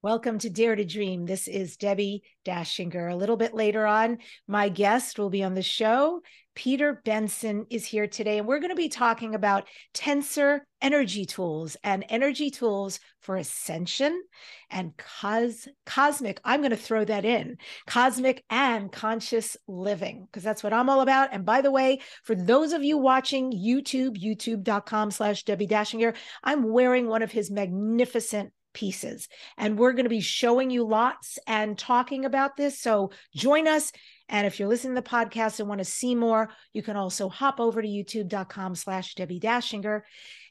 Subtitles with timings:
[0.00, 1.26] Welcome to Dare to Dream.
[1.26, 3.10] This is Debbie Dachinger.
[3.10, 6.20] A little bit later on, my guest will be on the show.
[6.54, 11.76] Peter Benson is here today, and we're going to be talking about tensor energy tools
[11.82, 14.22] and energy tools for ascension
[14.70, 16.40] and cos- cosmic.
[16.44, 17.56] I'm going to throw that in
[17.88, 21.30] cosmic and conscious living because that's what I'm all about.
[21.32, 26.70] And by the way, for those of you watching YouTube, youtube.com slash Debbie Dachinger, I'm
[26.70, 29.26] wearing one of his magnificent pieces.
[29.56, 32.80] And we're going to be showing you lots and talking about this.
[32.80, 33.90] So join us.
[34.28, 37.28] And if you're listening to the podcast and want to see more, you can also
[37.28, 40.02] hop over to youtube.com slash Debbie Dachinger.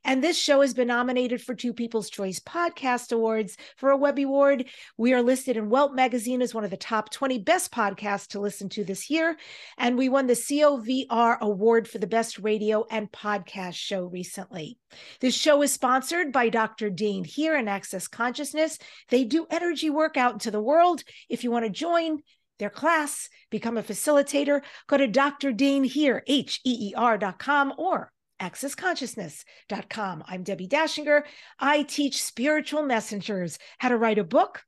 [0.08, 4.24] And this show has been nominated for two People's Choice Podcast Awards for a Webby
[4.24, 4.70] Award.
[4.98, 8.40] We are listed in Welp Magazine as one of the top 20 best podcasts to
[8.40, 9.36] listen to this year.
[9.78, 14.78] And we won the COVR Award for the best radio and podcast show recently.
[15.20, 16.90] This show is sponsored by Dr.
[16.90, 18.80] Dain Heer and Access Consciousness.
[19.09, 21.03] They do energy work out into the world.
[21.28, 22.20] If you want to join,
[22.59, 25.52] their class, become a facilitator, go to Dr.
[25.52, 30.24] Dain Heer, H-E-E-R.com or accessconsciousness.com.
[30.28, 31.24] I'm Debbie Dachinger.
[31.60, 34.64] I teach spiritual messengers how to write a book.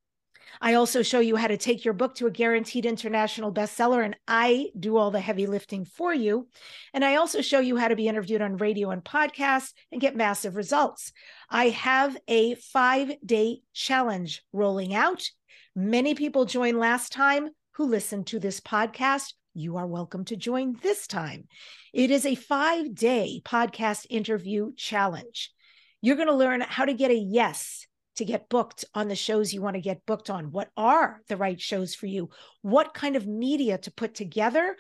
[0.62, 4.16] I also show you how to take your book to a guaranteed international bestseller, and
[4.28, 6.48] I do all the heavy lifting for you.
[6.94, 10.16] And I also show you how to be interviewed on radio and podcasts and get
[10.16, 11.12] massive results.
[11.50, 15.30] I have a five day challenge rolling out.
[15.76, 20.76] Many people joined last time who listened to this podcast you are welcome to join
[20.82, 21.48] this time.
[21.94, 25.52] It is a five day podcast interview challenge.
[26.02, 29.54] You're going to learn how to get a yes to get booked on the shows
[29.54, 30.52] you want to get booked on.
[30.52, 32.30] What are the right shows for you?
[32.62, 34.76] What kind of media to put together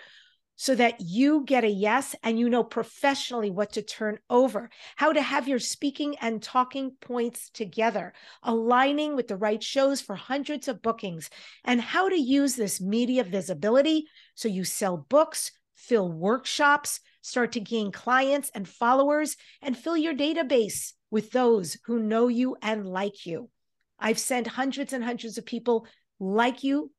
[0.62, 5.14] so that you get a yes and you know professionally what to turn over, how
[5.14, 8.12] to have your speaking and talking points together,
[8.44, 11.30] aligning with the right shows for hundreds of bookings,
[11.64, 14.06] and how to use this media visibility
[14.36, 20.14] so you sell books, fill workshops, start to gain clients and followers, and fill your
[20.14, 23.50] database with those who know you and like you.
[23.98, 25.88] I've sent hundreds and hundreds of people
[26.20, 26.92] like you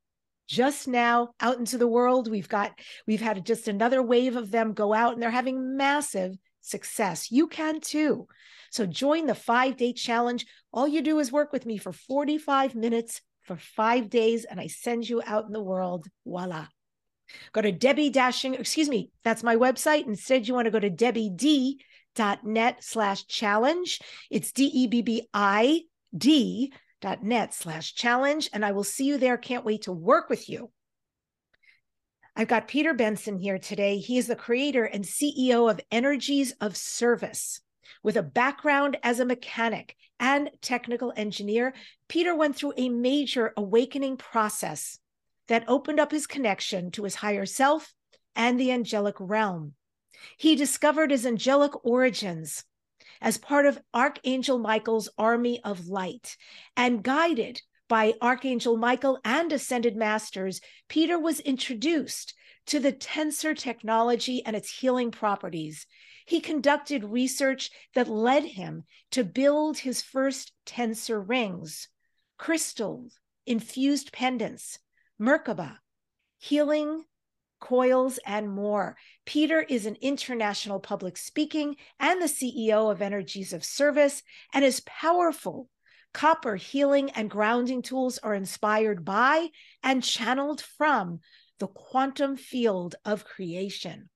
[0.50, 2.28] just now out into the world.
[2.28, 6.36] We've got, we've had just another wave of them go out and they're having massive
[6.60, 7.30] success.
[7.30, 8.26] You can too.
[8.72, 10.44] So join the five day challenge.
[10.72, 14.66] All you do is work with me for 45 minutes for five days, and I
[14.66, 16.06] send you out in the world.
[16.26, 16.66] Voila.
[17.52, 20.06] Go to Debbie Dashing, excuse me, that's my website.
[20.06, 21.80] Instead, you want to go to Debbie D
[22.16, 24.00] dot net slash challenge.
[24.30, 25.82] It's D E B B I
[26.16, 26.72] D
[27.22, 28.50] net slash challenge.
[28.52, 29.36] And I will see you there.
[29.36, 30.70] Can't wait to work with you.
[32.36, 33.98] I've got Peter Benson here today.
[33.98, 37.60] He is the creator and CEO of Energies of Service.
[38.02, 41.74] With a background as a mechanic and technical engineer,
[42.08, 44.98] Peter went through a major awakening process
[45.48, 47.92] that opened up his connection to his higher self
[48.36, 49.74] and the angelic realm.
[50.36, 52.64] He discovered his angelic origins
[53.20, 56.36] as part of Archangel Michael's army of light.
[56.76, 62.34] And guided by Archangel Michael and ascended masters, Peter was introduced
[62.66, 65.86] to the tensor technology and its healing properties.
[66.24, 71.88] He conducted research that led him to build his first tensor rings,
[72.38, 74.78] crystals, infused pendants,
[75.20, 75.78] Merkaba,
[76.38, 77.04] healing
[77.60, 78.96] coils, and more.
[79.26, 84.22] Peter is an international public speaking and the CEO of Energies of Service,
[84.52, 85.68] and is powerful
[86.12, 89.48] copper healing and grounding tools are inspired by
[89.82, 91.20] and channeled from
[91.58, 94.08] the quantum field of creation.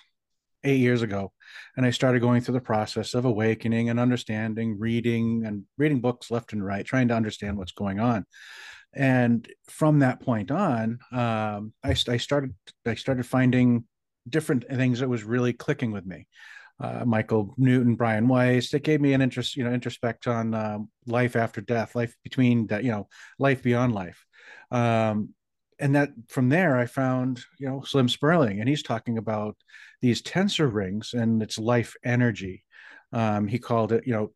[0.64, 1.32] eight years ago,
[1.76, 6.30] and I started going through the process of awakening and understanding, reading and reading books
[6.30, 8.24] left and right, trying to understand what's going on.
[8.94, 12.54] And from that point on, um, I, I started
[12.86, 13.84] I started finding
[14.28, 16.26] different things that was really clicking with me.
[16.80, 18.70] Uh, Michael Newton, Brian Weiss.
[18.70, 22.68] That gave me an interest, you know, introspect on um, life after death, life between
[22.68, 23.08] that, you know,
[23.38, 24.24] life beyond life.
[24.70, 25.34] Um,
[25.78, 29.56] and that from there I found you know Slim Spurling, and he's talking about
[30.00, 32.64] these tensor rings and its life energy.
[33.12, 34.32] Um, he called it you know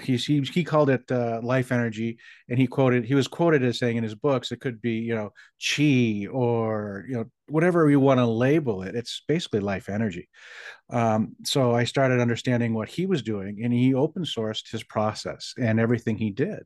[0.00, 2.18] he he, he called it uh, life energy,
[2.48, 5.14] and he quoted he was quoted as saying in his books it could be you
[5.14, 5.30] know
[5.64, 8.94] chi or you know whatever you want to label it.
[8.94, 10.28] It's basically life energy.
[10.90, 15.54] Um, so I started understanding what he was doing, and he open sourced his process
[15.58, 16.62] and everything he did.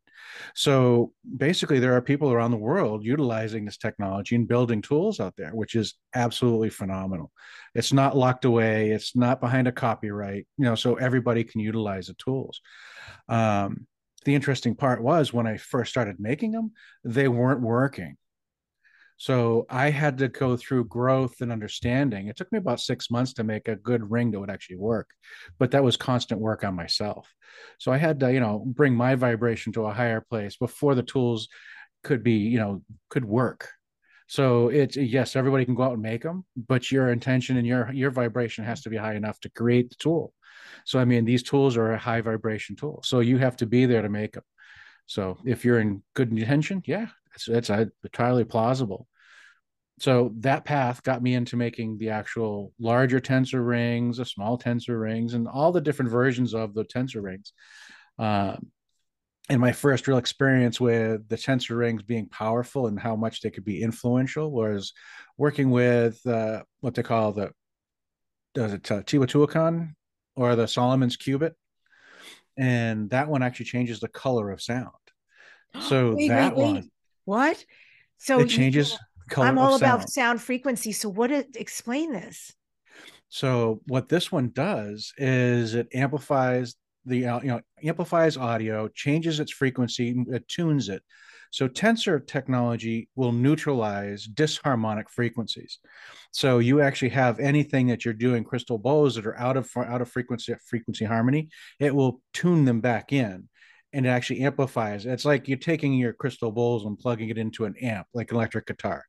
[0.55, 5.35] So basically, there are people around the world utilizing this technology and building tools out
[5.37, 7.33] there, which is absolutely phenomenal.
[7.75, 8.91] It's not locked away.
[8.91, 12.61] It's not behind a copyright, you know, so everybody can utilize the tools.
[13.29, 13.87] Um,
[14.25, 16.73] the interesting part was when I first started making them,
[17.05, 18.17] they weren't working
[19.19, 22.29] so I had to go through growth and understanding.
[22.29, 25.11] It took me about six months to make a good ring that would actually work,
[25.59, 27.29] but that was constant work on myself.
[27.79, 31.03] So I had to, you know, bring my vibration to a higher place before the
[31.03, 31.49] tools
[32.05, 33.69] could be, you know, could work.
[34.29, 37.91] So it's yes, everybody can go out and make them, but your intention and your
[37.93, 40.33] your vibration has to be high enough to create the tool.
[40.85, 43.87] So I mean, these tools are a high vibration tool, so you have to be
[43.87, 44.45] there to make them.
[45.07, 47.07] So if you're in good intention, yeah,
[47.47, 49.07] it's it's entirely plausible.
[50.01, 55.01] So that path got me into making the actual larger tensor rings, the small tensor
[55.01, 57.53] rings, and all the different versions of the tensor rings.
[58.19, 58.71] Um,
[59.49, 63.51] and my first real experience with the tensor rings being powerful and how much they
[63.51, 64.93] could be influential was
[65.37, 67.51] working with uh, what they call the
[68.55, 69.95] does it uh, Teotihuacan
[70.37, 71.55] or the Solomon's cubit,
[72.57, 74.91] and that one actually changes the color of sound.
[75.81, 76.73] So wait, that wait, wait.
[76.73, 76.91] one
[77.29, 77.63] what?
[78.17, 78.99] So it changes
[79.29, 79.49] color.
[79.49, 80.41] I'm all about sound.
[80.41, 80.93] frequency.
[80.93, 81.31] So what?
[81.31, 82.55] It, explain this.
[83.29, 89.53] So what this one does is it amplifies the you know amplifies audio, changes its
[89.53, 91.03] frequency, it tunes it.
[91.51, 95.79] So tensor technology will neutralize disharmonic frequencies.
[96.31, 100.01] So you actually have anything that you're doing crystal bows that are out of out
[100.01, 103.51] of frequency frequency harmony, it will tune them back in
[103.93, 105.07] and it actually amplifies.
[105.07, 108.37] It's like you're taking your crystal bowls and plugging it into an amp, like an
[108.37, 109.05] electric guitar.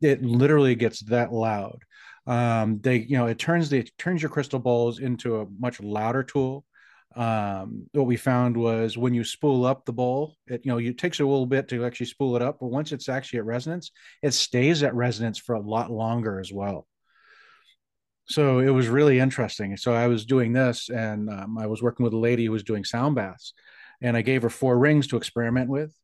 [0.00, 1.82] It literally gets that loud.
[2.26, 5.80] Um, they, you know, it turns the it turns your crystal bowls into a much
[5.80, 6.64] louder tool.
[7.16, 10.98] Um, what we found was when you spool up the bowl, it you know, it
[10.98, 13.92] takes a little bit to actually spool it up, but once it's actually at resonance,
[14.22, 16.86] it stays at resonance for a lot longer as well
[18.28, 22.04] so it was really interesting so i was doing this and um, i was working
[22.04, 23.54] with a lady who was doing sound baths
[24.00, 25.94] and I gave her four rings to experiment with.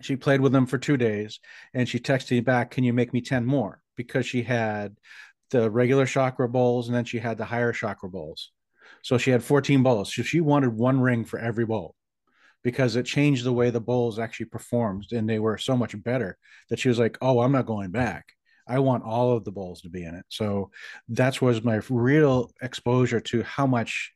[0.00, 1.40] She played with them for two days
[1.74, 3.80] and she texted me back, Can you make me 10 more?
[3.96, 4.96] Because she had
[5.50, 8.50] the regular chakra bowls and then she had the higher chakra bowls.
[9.02, 10.14] So she had 14 bowls.
[10.14, 11.94] So she wanted one ring for every bowl
[12.64, 16.36] because it changed the way the bowls actually performed and they were so much better
[16.68, 18.26] that she was like, Oh, I'm not going back.
[18.66, 20.24] I want all of the bowls to be in it.
[20.28, 20.70] So
[21.08, 24.12] that's was my real exposure to how much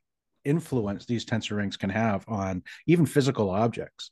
[0.47, 4.11] influence these tensor rings can have on even physical objects.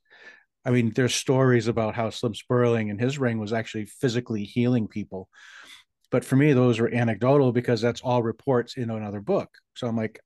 [0.65, 4.89] I mean, there's stories about how Slim Spurling and his ring was actually physically healing
[4.89, 5.29] people.
[6.11, 9.51] But for me, those were anecdotal because that's all reports in another book.
[9.75, 10.21] So I'm like,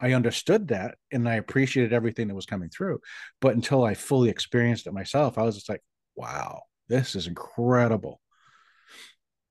[0.00, 3.00] I understood that and I appreciated everything that was coming through.
[3.40, 5.82] But until I fully experienced it myself, I was just like,
[6.16, 8.20] wow, this is incredible.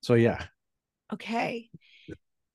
[0.02, 0.44] So, yeah.
[1.12, 1.70] Okay.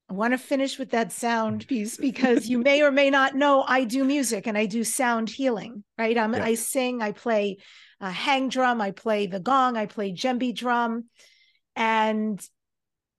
[0.09, 3.63] I want to finish with that sound piece because you may or may not know
[3.67, 6.15] I do music and I do sound healing, right?
[6.15, 6.31] Yeah.
[6.31, 7.57] I sing, I play
[7.99, 11.05] a hang drum, I play the gong, I play djembe drum.
[11.75, 12.41] And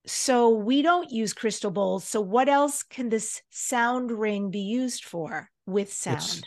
[0.07, 2.04] so we don't use crystal bowls.
[2.04, 6.16] So what else can this sound ring be used for with sound?
[6.16, 6.42] It's,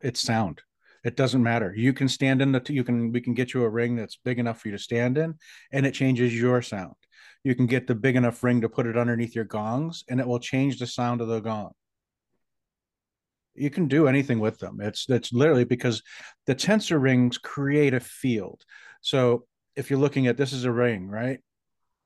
[0.00, 0.60] it's sound.
[1.04, 1.72] It doesn't matter.
[1.74, 4.38] You can stand in the, you can, we can get you a ring that's big
[4.38, 5.34] enough for you to stand in
[5.72, 6.94] and it changes your sound
[7.46, 10.26] you can get the big enough ring to put it underneath your gongs and it
[10.26, 11.72] will change the sound of the gong
[13.56, 14.80] you can do anything with them.
[14.80, 16.02] It's it's literally because
[16.46, 18.62] the tensor rings create a field.
[19.00, 21.40] So if you're looking at this is a ring, right?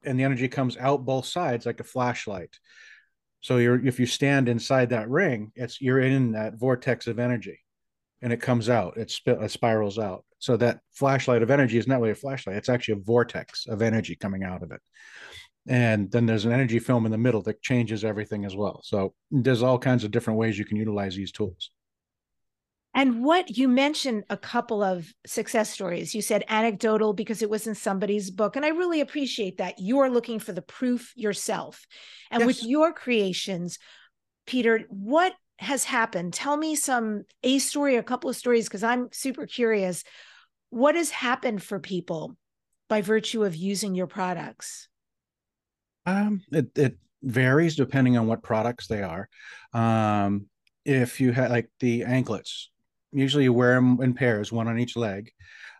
[0.04, 2.58] And the energy comes out both sides like a flashlight.
[3.40, 7.60] So you're if you stand inside that ring, it's you're in that vortex of energy,
[8.22, 8.96] and it comes out.
[8.96, 10.24] It, sp- it spirals out.
[10.40, 13.82] So that flashlight of energy is not really a flashlight; it's actually a vortex of
[13.82, 14.80] energy coming out of it.
[15.68, 18.80] And then there's an energy film in the middle that changes everything as well.
[18.82, 21.70] So there's all kinds of different ways you can utilize these tools.
[22.92, 26.14] And what you mentioned a couple of success stories.
[26.14, 28.56] You said anecdotal because it was in somebody's book.
[28.56, 29.78] And I really appreciate that.
[29.78, 31.86] You are looking for the proof yourself.
[32.30, 32.46] And yes.
[32.46, 33.78] with your creations,
[34.46, 36.32] Peter, what has happened?
[36.32, 40.02] Tell me some a story, a couple of stories, because I'm super curious.
[40.70, 42.36] What has happened for people
[42.88, 44.88] by virtue of using your products?
[46.06, 49.28] Um, it, it varies depending on what products they are.
[49.72, 50.46] Um,
[50.84, 52.70] if you had like the anklets,
[53.12, 55.30] usually you wear them in pairs, one on each leg.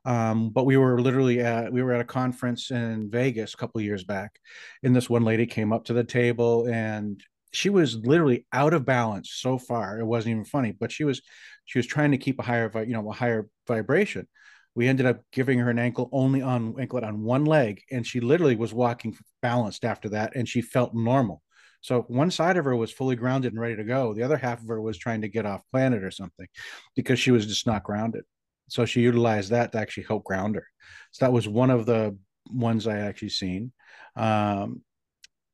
[0.04, 3.80] Um, but we were literally at we were at a conference in Vegas a couple
[3.80, 4.38] years back,
[4.82, 8.86] and this one lady came up to the table and she was literally out of
[8.86, 10.72] balance so far it wasn't even funny.
[10.72, 11.20] But she was
[11.66, 14.26] she was trying to keep a higher you know a higher vibration.
[14.74, 18.20] We ended up giving her an ankle only on anklet on one leg, and she
[18.20, 21.42] literally was walking balanced after that, and she felt normal.
[21.80, 24.12] So one side of her was fully grounded and ready to go.
[24.12, 26.46] The other half of her was trying to get off planet or something
[26.94, 28.24] because she was just not grounded.
[28.68, 30.66] So she utilized that to actually help ground her.
[31.10, 32.16] So that was one of the
[32.52, 33.72] ones I actually seen.
[34.14, 34.82] Um,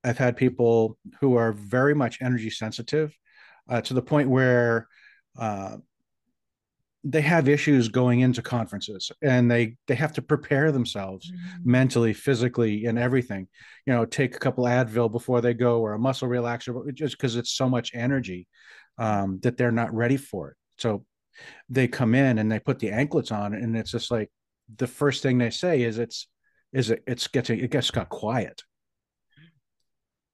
[0.05, 3.17] I've had people who are very much energy sensitive
[3.69, 4.89] uh, to the point where
[5.39, 5.79] uh,
[7.05, 11.71] they have issues going into conferences and they they have to prepare themselves mm-hmm.
[11.71, 13.47] mentally physically and everything.
[13.87, 17.37] You know take a couple advil before they go or a muscle relaxer just because
[17.37, 18.49] it's so much energy
[18.99, 20.57] um, that they're not ready for it.
[20.79, 21.05] So
[21.69, 24.31] they come in and they put the anklets on and it's just like
[24.75, 26.29] the first thing they say is it's
[26.73, 28.63] is it it's getting it gets got quiet.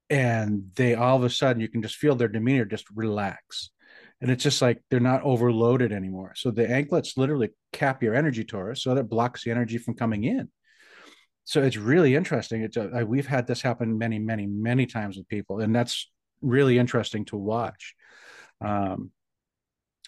[0.09, 3.72] And they all of a sudden you can just feel their demeanor just relax
[4.23, 6.33] and it's just like they're not overloaded anymore.
[6.37, 10.23] So the anklets literally cap your energy torus, so that blocks the energy from coming
[10.23, 10.49] in.
[11.45, 12.63] So it's really interesting.
[12.63, 16.09] It's a, we've had this happen many, many, many times with people, and that's
[16.41, 17.97] really interesting to watch.
[18.61, 19.11] Um,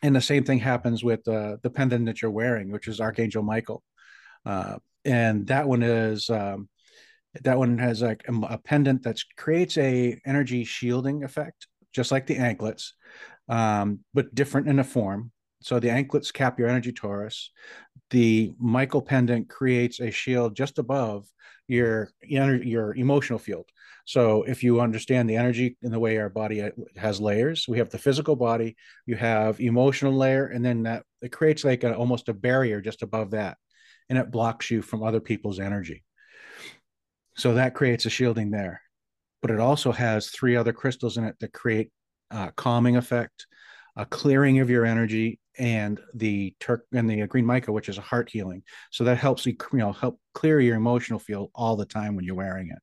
[0.00, 3.42] and the same thing happens with uh, the pendant that you're wearing, which is Archangel
[3.42, 3.82] Michael,
[4.46, 6.68] uh, and that one is um,
[7.42, 12.28] that one has like a, a pendant that creates a energy shielding effect, just like
[12.28, 12.94] the anklets
[13.48, 15.30] um, but different in a form.
[15.60, 17.48] So the anklets cap your energy torus.
[18.10, 21.26] The Michael pendant creates a shield just above
[21.66, 23.66] your your emotional field.
[24.04, 27.78] So if you understand the energy in the way our body uh, has layers, we
[27.78, 31.96] have the physical body, you have emotional layer, and then that it creates like a,
[31.96, 33.56] almost a barrier just above that,
[34.10, 36.04] and it blocks you from other people's energy.
[37.36, 38.82] So that creates a shielding there,
[39.40, 41.90] but it also has three other crystals in it that create
[42.30, 43.46] uh, calming effect,
[43.96, 48.02] a clearing of your energy, and the Turk and the green mica, which is a
[48.02, 48.62] heart healing.
[48.90, 52.24] So that helps you, you know, help clear your emotional field all the time when
[52.24, 52.82] you're wearing it.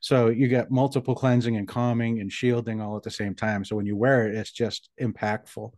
[0.00, 3.64] So you get multiple cleansing and calming and shielding all at the same time.
[3.64, 5.72] So when you wear it, it's just impactful.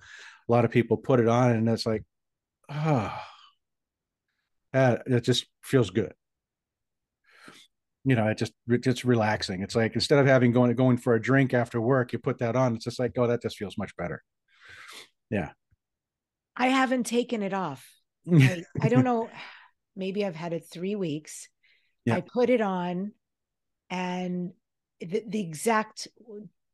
[0.49, 2.05] A lot of people put it on and it's like,
[2.69, 3.13] oh,
[4.73, 6.15] it just feels good
[8.05, 9.63] you know, it just it's relaxing.
[9.63, 12.57] It's like instead of having going going for a drink after work, you put that
[12.57, 12.75] on.
[12.75, 14.23] It's just like, oh, that just feels much better.
[15.31, 15.51] Yeah.
[16.57, 17.87] I haven't taken it off.
[18.33, 19.29] I, I don't know.
[19.97, 21.49] Maybe I've had it three weeks.
[22.07, 22.17] Yeah.
[22.17, 23.13] I put it on,
[23.91, 24.53] and
[25.01, 26.09] the, the exact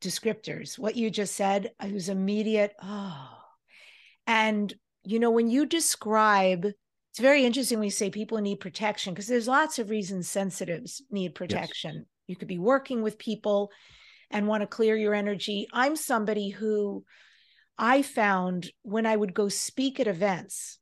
[0.01, 2.73] descriptors, what you just said, I was immediate.
[2.81, 3.29] Oh,
[4.25, 6.67] and you know, when you describe
[7.19, 11.01] it's very interesting when you say people need protection because there's lots of reasons sensitives
[11.11, 11.95] need protection.
[11.95, 12.05] Yes.
[12.27, 13.71] You could be working with people
[14.31, 15.67] and want to clear your energy.
[15.73, 17.03] I'm somebody who
[17.77, 20.79] I found when I would go speak at events,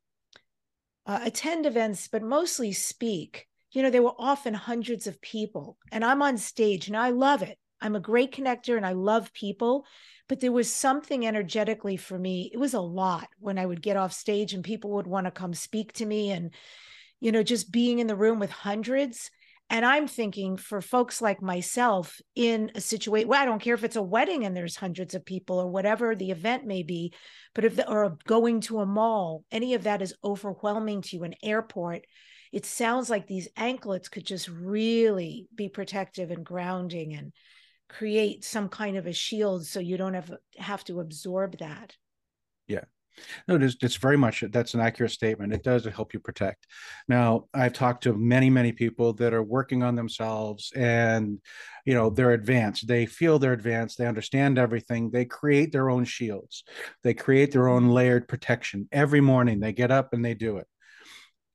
[1.07, 3.47] uh, attend events, but mostly speak.
[3.71, 7.41] You know, there were often hundreds of people, and I'm on stage and I love
[7.41, 7.57] it.
[7.81, 9.87] I'm a great connector and I love people
[10.27, 13.97] but there was something energetically for me it was a lot when i would get
[13.97, 16.51] off stage and people would want to come speak to me and
[17.19, 19.31] you know just being in the room with hundreds.
[19.69, 23.83] And i'm thinking for folks like myself in a situation well i don't care if
[23.83, 27.11] it's a wedding and there's hundreds of people or whatever the event may be
[27.53, 31.25] but if the, or going to a mall any of that is overwhelming to you
[31.25, 32.05] an airport
[32.53, 37.33] it sounds like these anklets could just really be protective and grounding and
[37.89, 41.95] create some kind of a shield so you don't have have to absorb that
[42.67, 42.83] Yeah.
[43.47, 45.53] No, it is, it's very much that's an accurate statement.
[45.53, 46.67] It does help you protect.
[47.07, 51.39] Now, I've talked to many, many people that are working on themselves and,
[51.85, 52.87] you know, they're advanced.
[52.87, 53.97] They feel they're advanced.
[53.97, 55.09] They understand everything.
[55.09, 56.63] They create their own shields.
[57.03, 57.91] They create their own mm-hmm.
[57.91, 58.87] layered protection.
[58.91, 60.67] Every morning they get up and they do it.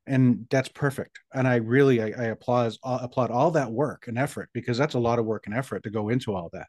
[0.06, 1.20] And that's perfect.
[1.32, 4.94] And I really, I, I applaud, uh, applaud all that work and effort because that's
[4.94, 6.66] a lot of work and effort to go into all that.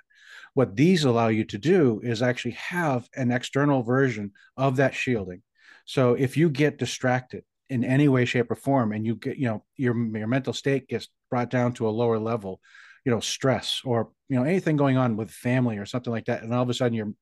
[0.54, 5.42] What these allow you to do is actually have an external version of that shielding.
[5.86, 9.48] So if you get distracted in any way, shape, or form, and you get, you
[9.48, 12.62] know, your your mental state gets brought down to a lower level,
[13.04, 16.44] you know, stress or you know anything going on with family or something like that,
[16.44, 17.14] and all of a sudden you're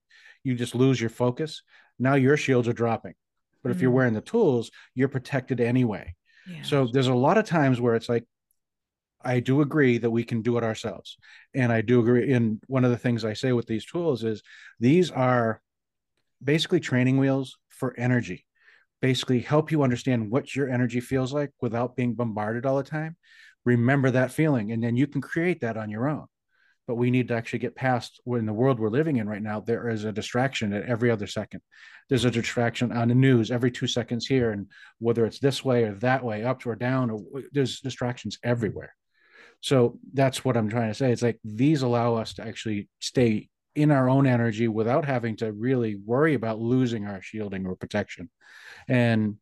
[0.44, 1.64] you just lose your focus.
[2.00, 3.14] Now your shields are dropping.
[3.64, 3.78] But mm-hmm.
[3.78, 3.96] if you're mm.
[3.96, 6.16] wearing the tools, you're protected anyway.
[6.48, 6.64] Yeah.
[6.64, 8.26] So there's a lot of times where it's like
[9.24, 11.18] I do agree that we can do it ourselves.
[11.54, 12.34] And I do agree.
[12.34, 14.42] And one of the things I say with these tools is
[14.80, 15.62] these are
[16.44, 18.46] basically training wheels for energy,
[19.02, 23.16] basically help you understand what your energy feels like without being bombarded all the time.
[23.64, 26.26] Remember that feeling, and then you can create that on your own.
[26.88, 29.62] But we need to actually get past in the world we're living in right now.
[29.62, 31.62] There is a distraction at every other second.
[32.10, 34.68] There's a distraction on the news every two seconds here, and
[35.00, 37.22] whether it's this way or that way, up or down, or
[37.52, 38.94] there's distractions everywhere
[39.62, 41.12] so that's what I'm trying to say.
[41.12, 45.54] It's like these allow us to actually stay in our own energy without having to
[45.54, 48.30] really worry about losing our shielding or protection.
[48.88, 49.38] And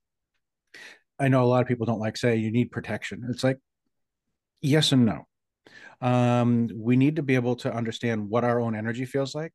[1.18, 3.26] I know a lot of people don't like say you need protection.
[3.30, 3.60] It's like
[4.62, 5.26] yes and no.
[6.02, 9.54] Um, we need to be able to understand what our own energy feels like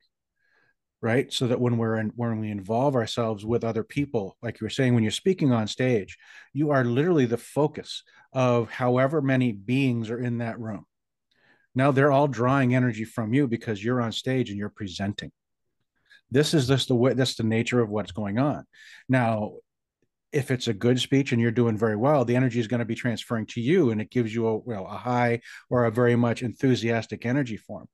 [1.05, 1.31] right?
[1.31, 4.71] So that when we're in when we involve ourselves with other people like you were
[4.71, 6.17] saying when you're speaking on stage
[6.55, 10.87] you are literally the focus of however many beings are in that room.
[11.75, 15.31] Now they're all drawing energy from you because you're on stage and you're presenting.
[16.31, 18.65] This is just the way that's the nature of what's going on.
[19.07, 19.57] Now
[20.35, 22.85] if it's a good speech and you're doing very well the energy is going to
[22.85, 26.17] be transferring to you and it gives you a well a high or a very
[26.17, 27.89] much enthusiastic energy form.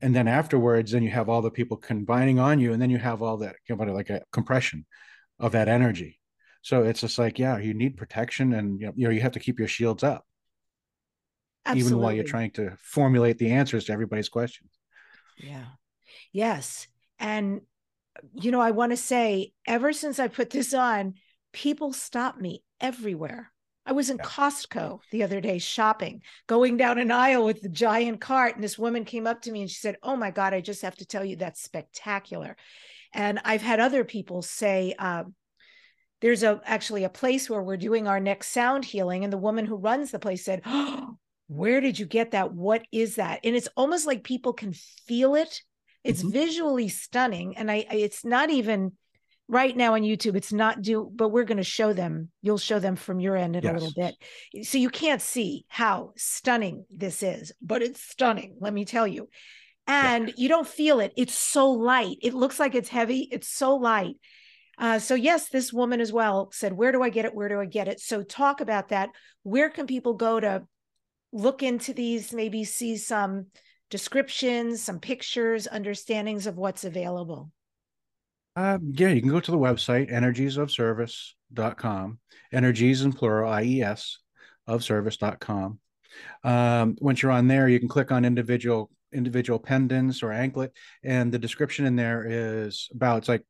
[0.00, 2.98] And then afterwards then you have all the people combining on you and then you
[2.98, 4.86] have all that like a compression
[5.40, 6.20] of that energy.
[6.62, 9.32] So it's just like yeah you need protection and you know, you know you have
[9.32, 10.24] to keep your shields up.
[11.66, 11.88] Absolutely.
[11.88, 14.70] even while you're trying to formulate the answers to everybody's questions.
[15.36, 15.66] Yeah.
[16.32, 16.86] Yes.
[17.18, 17.62] And
[18.34, 21.14] you know i want to say ever since i put this on
[21.52, 23.52] people stop me everywhere
[23.88, 24.24] I was in yeah.
[24.24, 28.78] Costco the other day shopping, going down an aisle with the giant cart, and this
[28.78, 31.06] woman came up to me and she said, "Oh my God, I just have to
[31.06, 32.58] tell you that's spectacular."
[33.14, 35.34] And I've had other people say, um,
[36.20, 39.64] "There's a actually a place where we're doing our next sound healing," and the woman
[39.64, 42.52] who runs the place said, "Oh, where did you get that?
[42.52, 45.62] What is that?" And it's almost like people can feel it.
[46.04, 46.32] It's mm-hmm.
[46.32, 48.92] visually stunning, and I, I it's not even
[49.48, 52.30] right now on YouTube, it's not due, but we're going to show them.
[52.42, 53.70] You'll show them from your end in yes.
[53.70, 54.66] a little bit.
[54.66, 59.28] So you can't see how stunning this is, but it's stunning, let me tell you.
[59.86, 60.34] And yeah.
[60.36, 61.12] you don't feel it.
[61.16, 62.18] It's so light.
[62.20, 63.26] It looks like it's heavy.
[63.32, 64.16] It's so light.
[64.76, 67.34] Uh, so yes, this woman as well said, "Where do I get it?
[67.34, 69.08] Where do I get it?" So talk about that.
[69.42, 70.64] Where can people go to
[71.32, 72.32] look into these?
[72.32, 73.46] Maybe see some
[73.90, 77.50] descriptions, some pictures, understandings of what's available.
[78.58, 82.18] Uh, yeah, you can go to the website, energiesofservice.com,
[82.52, 84.18] energies in plural, IES,
[84.66, 85.78] of service.com.
[86.42, 90.72] Um, once you're on there, you can click on individual individual pendants or anklet,
[91.04, 93.46] and the description in there is about it's like,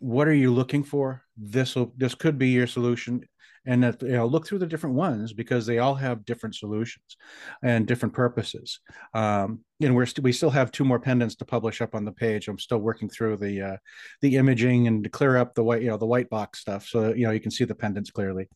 [0.00, 1.22] what are you looking for?
[1.36, 3.22] This will this could be your solution
[3.66, 7.16] and that you know look through the different ones because they all have different solutions
[7.62, 8.80] and different purposes.
[9.12, 12.12] Um, and we're st- we still have two more pendants to publish up on the
[12.12, 12.48] page.
[12.48, 13.76] I'm still working through the uh,
[14.22, 16.86] the imaging and to clear up the white you know the white box stuff.
[16.86, 18.48] So you know you can see the pendants clearly.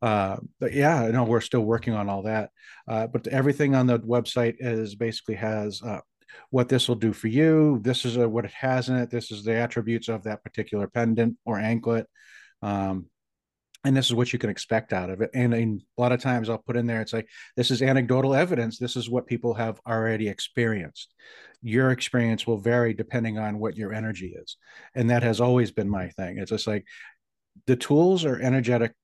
[0.00, 2.50] Uh, but yeah no we're still working on all that.
[2.88, 6.00] Uh, but everything on the website is basically has uh,
[6.50, 7.80] what this will do for you.
[7.82, 9.10] This is a, what it has in it.
[9.10, 12.06] This is the attributes of that particular pendant or anklet.
[12.62, 13.06] Um,
[13.84, 15.30] and this is what you can expect out of it.
[15.34, 18.34] And, and, a lot of times I'll put in there, it's like, this is anecdotal
[18.34, 18.78] evidence.
[18.78, 21.12] This is what people have already experienced.
[21.62, 24.56] Your experience will vary depending on what your energy is.
[24.94, 26.38] And that has always been my thing.
[26.38, 26.86] It's just like
[27.66, 28.94] the tools are energetic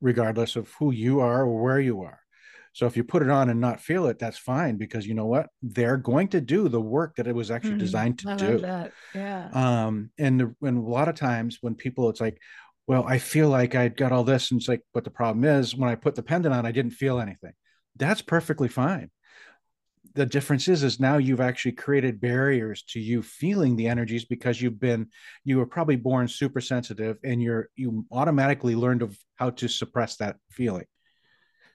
[0.00, 2.20] regardless of who you are or where you are.
[2.76, 5.24] So if you put it on and not feel it, that's fine because you know
[5.24, 5.48] what?
[5.62, 8.58] They're going to do the work that it was actually mm, designed to I do.
[8.58, 8.92] That.
[9.14, 9.48] Yeah.
[9.54, 12.38] Um, and, the, and a lot of times when people, it's like,
[12.86, 14.50] well, I feel like I got all this.
[14.50, 16.92] And it's like, but the problem is when I put the pendant on, I didn't
[16.92, 17.52] feel anything.
[17.96, 19.10] That's perfectly fine.
[20.14, 24.60] the difference is is now you've actually created barriers to you feeling the energies because
[24.62, 25.08] you've been
[25.44, 30.16] you were probably born super sensitive and you're you automatically learned of how to suppress
[30.16, 30.86] that feeling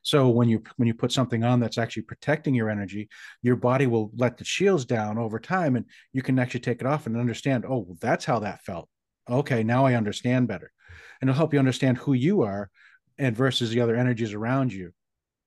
[0.02, 3.10] so when you when you put something on that's actually protecting your energy
[3.44, 6.88] your body will let the shields down over time and you can actually take it
[6.88, 8.90] off and understand oh that's how that felt
[9.30, 10.72] okay now i understand better
[11.20, 12.70] and it'll help you understand who you are
[13.18, 14.92] and versus the other energies around you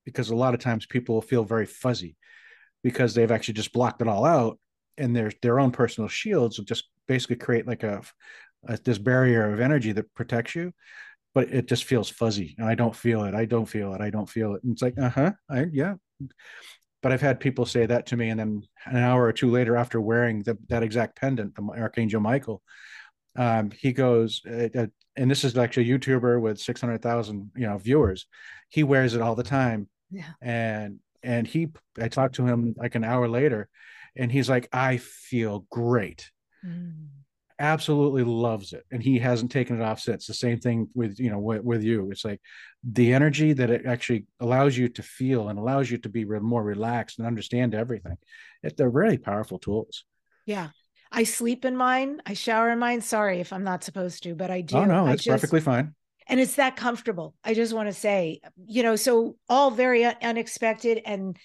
[0.05, 2.17] because a lot of times people will feel very fuzzy
[2.83, 4.59] because they've actually just blocked it all out
[4.99, 8.03] and their their own personal shields will just basically create like a,
[8.67, 10.73] a this barrier of energy that protects you
[11.35, 12.55] but it just feels fuzzy.
[12.59, 13.35] And i don't feel it.
[13.35, 14.01] I don't feel it.
[14.01, 14.63] I don't feel it.
[14.63, 15.95] And it's like uh-huh I, yeah.
[17.03, 19.77] But i've had people say that to me and then an hour or two later
[19.77, 22.63] after wearing the, that exact pendant the archangel michael
[23.37, 27.79] um, he goes uh, uh, and this is actually a youtuber with 600000 you know
[27.79, 28.27] viewers
[28.75, 29.89] he wears it all the time.
[30.11, 30.33] Yeah.
[30.43, 31.69] And and he
[32.01, 33.69] i talked to him like an hour later
[34.17, 36.31] and he's like i feel great.
[36.67, 37.09] Mm.
[37.59, 38.85] absolutely loves it.
[38.91, 40.27] And he hasn't taken it off since.
[40.27, 42.11] The same thing with you know with, with you.
[42.11, 42.41] It's like
[42.83, 46.65] the energy that it actually allows you to feel and allows you to be more
[46.65, 48.17] relaxed and understand everything.
[48.63, 50.05] It, they're really powerful tools.
[50.47, 50.71] Yeah
[51.15, 52.21] I sleep in mine.
[52.27, 53.01] I shower in mine.
[53.01, 54.77] Sorry if I'm not supposed to, but I do.
[54.77, 55.95] Oh no, that's perfectly fine
[56.27, 61.01] and it's that comfortable i just want to say you know so all very unexpected
[61.05, 61.37] and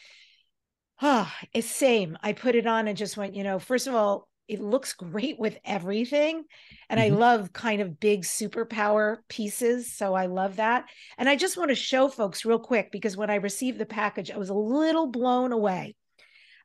[1.01, 3.95] ah oh, it's same i put it on and just went you know first of
[3.95, 6.43] all it looks great with everything
[6.89, 7.13] and mm-hmm.
[7.13, 10.85] i love kind of big superpower pieces so i love that
[11.17, 14.31] and i just want to show folks real quick because when i received the package
[14.31, 15.95] i was a little blown away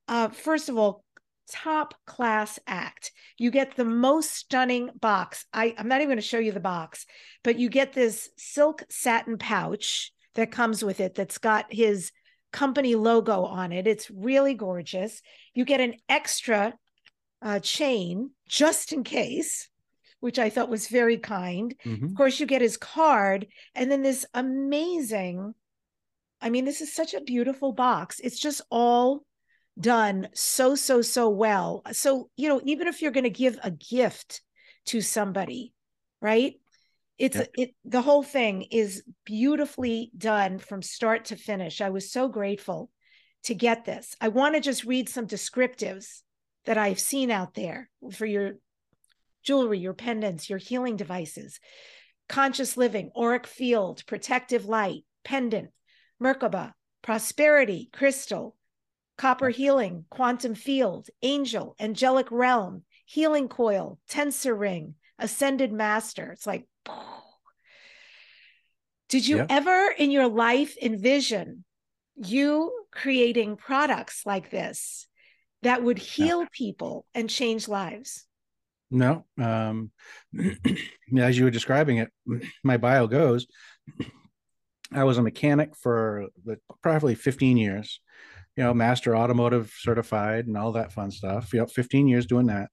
[0.06, 1.02] uh, first of all
[1.50, 3.12] top class act.
[3.38, 5.46] You get the most stunning box.
[5.52, 7.06] I, I'm not even going to show you the box,
[7.42, 12.12] but you get this silk satin pouch that comes with it that's got his
[12.52, 13.86] company logo on it.
[13.86, 15.20] It's really gorgeous.
[15.54, 16.74] You get an extra
[17.42, 19.68] uh, chain just in case,
[20.20, 21.74] which I thought was very kind.
[21.84, 22.06] Mm-hmm.
[22.06, 25.54] Of course, you get his card and then this amazing.
[26.40, 28.20] I mean, this is such a beautiful box.
[28.20, 29.24] It's just all
[29.78, 31.82] done so so so well.
[31.92, 34.40] So you know even if you're going to give a gift
[34.86, 35.74] to somebody
[36.24, 36.54] right?
[37.18, 37.50] It's yep.
[37.56, 41.82] it the whole thing is beautifully done from start to finish.
[41.82, 42.90] I was so grateful
[43.44, 44.16] to get this.
[44.22, 46.22] I want to just read some descriptives
[46.64, 48.52] that i've seen out there for your
[49.42, 51.60] jewelry your pendants your healing devices.
[52.26, 55.68] Conscious living auric field protective light pendant
[56.20, 58.56] merkaba prosperity crystal
[59.16, 66.32] copper healing, quantum field, angel, angelic realm, healing coil, tensor ring, ascended master.
[66.32, 66.66] It's like,
[69.08, 71.64] did you ever in your life envision
[72.16, 75.06] you creating products like this
[75.62, 76.48] that would heal no.
[76.52, 78.26] people and change lives?
[78.90, 79.24] No.
[79.40, 79.90] Um,
[81.18, 82.10] as you were describing it,
[82.64, 83.46] my bio goes,
[84.92, 86.26] I was a mechanic for
[86.82, 88.00] probably 15 years
[88.56, 91.52] you know, master automotive certified and all that fun stuff.
[91.52, 92.70] You know, 15 years doing that.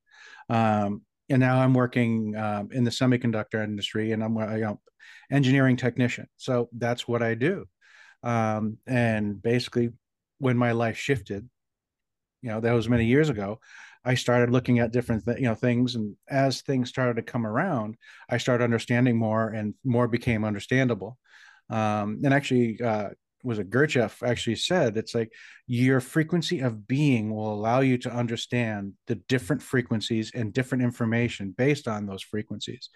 [0.50, 4.82] Um, and now I'm working um, in the semiconductor industry and I'm a you know,
[5.32, 6.28] engineering technician.
[6.38, 7.65] So that's what I do.
[8.24, 9.91] Um, and basically,
[10.39, 11.48] when my life shifted,
[12.41, 13.60] you know, that was many years ago.
[14.04, 17.46] I started looking at different, th- you know, things, and as things started to come
[17.46, 17.96] around,
[18.30, 21.20] I started understanding more, and more became understandable.
[21.70, 23.10] Um, and actually, uh,
[23.43, 25.32] was a Gurdjieff actually said it's like
[25.67, 31.54] your frequency of being will allow you to understand the different frequencies and different information
[31.58, 32.89] based on those frequencies.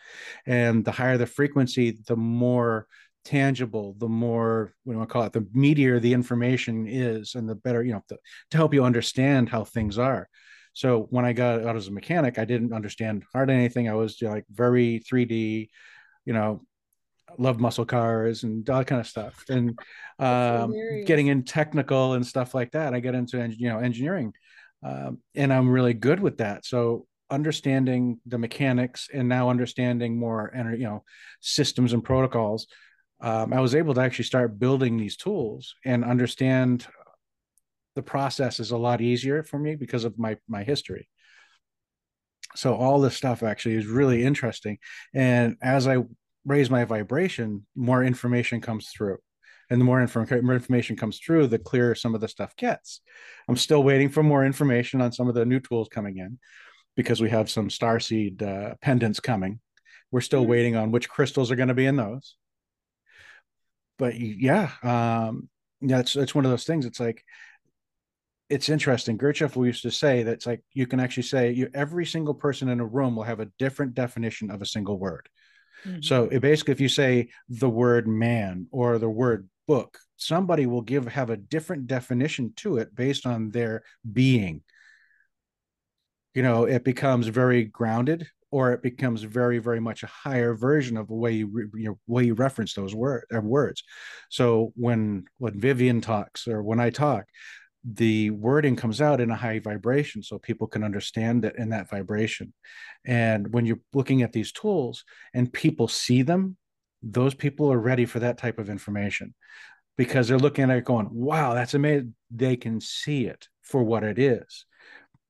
[0.46, 2.88] And the higher the frequency the more
[3.24, 7.56] tangible the more what do I call it the meatier the information is and the
[7.56, 8.18] better you know the,
[8.52, 10.30] to help you understand how things are.
[10.74, 13.90] So when I got out as a mechanic I didn't understand hardly anything.
[13.90, 15.70] I was like very 3D
[16.26, 16.62] you know
[17.38, 19.44] love muscle cars and all that kind of stuff.
[19.50, 19.78] And
[20.20, 20.74] um,
[21.06, 24.34] getting in technical and stuff like that i get into you know engineering
[24.82, 26.66] um, and i'm really good with that.
[26.66, 31.04] So understanding the mechanics and now understanding more and you know
[31.42, 32.68] systems and protocols
[33.20, 36.86] um, i was able to actually start building these tools and understand
[37.96, 41.08] the process is a lot easier for me because of my my history.
[42.56, 44.78] So all this stuff actually is really interesting.
[45.14, 45.98] And as i
[46.46, 49.18] raise my vibration, more information comes through.
[49.70, 53.02] And the more, inform- more information comes through, the clearer some of the stuff gets.
[53.48, 56.38] I'm still waiting for more information on some of the new tools coming in
[56.96, 59.60] because we have some starseed uh, pendants coming.
[60.12, 60.52] We're still mm-hmm.
[60.52, 62.36] waiting on which crystals are going to be in those.
[63.98, 65.50] But yeah, um,
[65.82, 66.86] yeah, it's it's one of those things.
[66.86, 67.24] It's like
[68.50, 69.18] it's interesting.
[69.18, 72.70] Gurdjieff used to say that it's like you can actually say you every single person
[72.70, 75.30] in a room will have a different definition of a single word.
[75.86, 76.02] Mm-hmm.
[76.02, 80.82] So it basically, if you say the word man or the word book, somebody will
[80.82, 84.62] give have a different definition to it based on their being.
[86.34, 90.98] You know, it becomes very grounded, or it becomes very, very much a higher version
[90.98, 93.84] of the way you, re, you know, way you reference those word, uh, words.
[94.30, 97.26] So when when Vivian talks or when I talk,
[97.94, 101.90] the wording comes out in a high vibration so people can understand it in that
[101.90, 102.52] vibration.
[103.06, 106.58] And when you're looking at these tools and people see them
[107.06, 109.36] those people are ready for that type of information
[109.96, 112.16] because they're looking at it going wow that's amazing.
[112.32, 114.66] They can see it for what it is.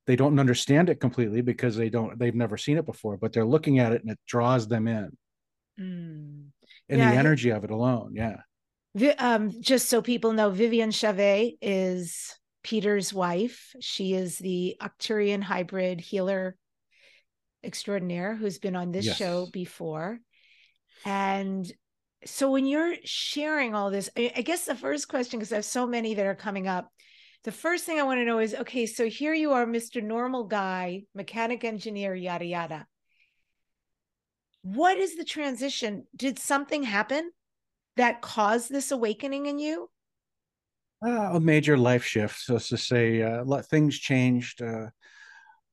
[0.06, 3.44] They don't understand it completely because they don't they've never seen it before but they're
[3.44, 5.16] looking at it and it draws them in.
[5.78, 6.46] Mm.
[6.88, 8.38] and yeah, the energy of it alone yeah.
[9.18, 12.34] Um, just so people know, Vivian Chauvet is
[12.66, 13.76] Peter's wife.
[13.80, 16.56] She is the Arcturian hybrid healer
[17.62, 19.16] extraordinaire who's been on this yes.
[19.16, 20.18] show before.
[21.04, 21.72] And
[22.24, 25.86] so when you're sharing all this, I guess the first question, because I have so
[25.86, 26.90] many that are coming up,
[27.44, 30.02] the first thing I want to know is okay, so here you are, Mr.
[30.02, 32.86] Normal Guy, mechanic engineer, yada, yada.
[34.62, 36.08] What is the transition?
[36.16, 37.30] Did something happen
[37.96, 39.88] that caused this awakening in you?
[41.06, 42.40] Uh, a major life shift.
[42.40, 44.60] So to say, uh, things changed.
[44.60, 44.88] Uh,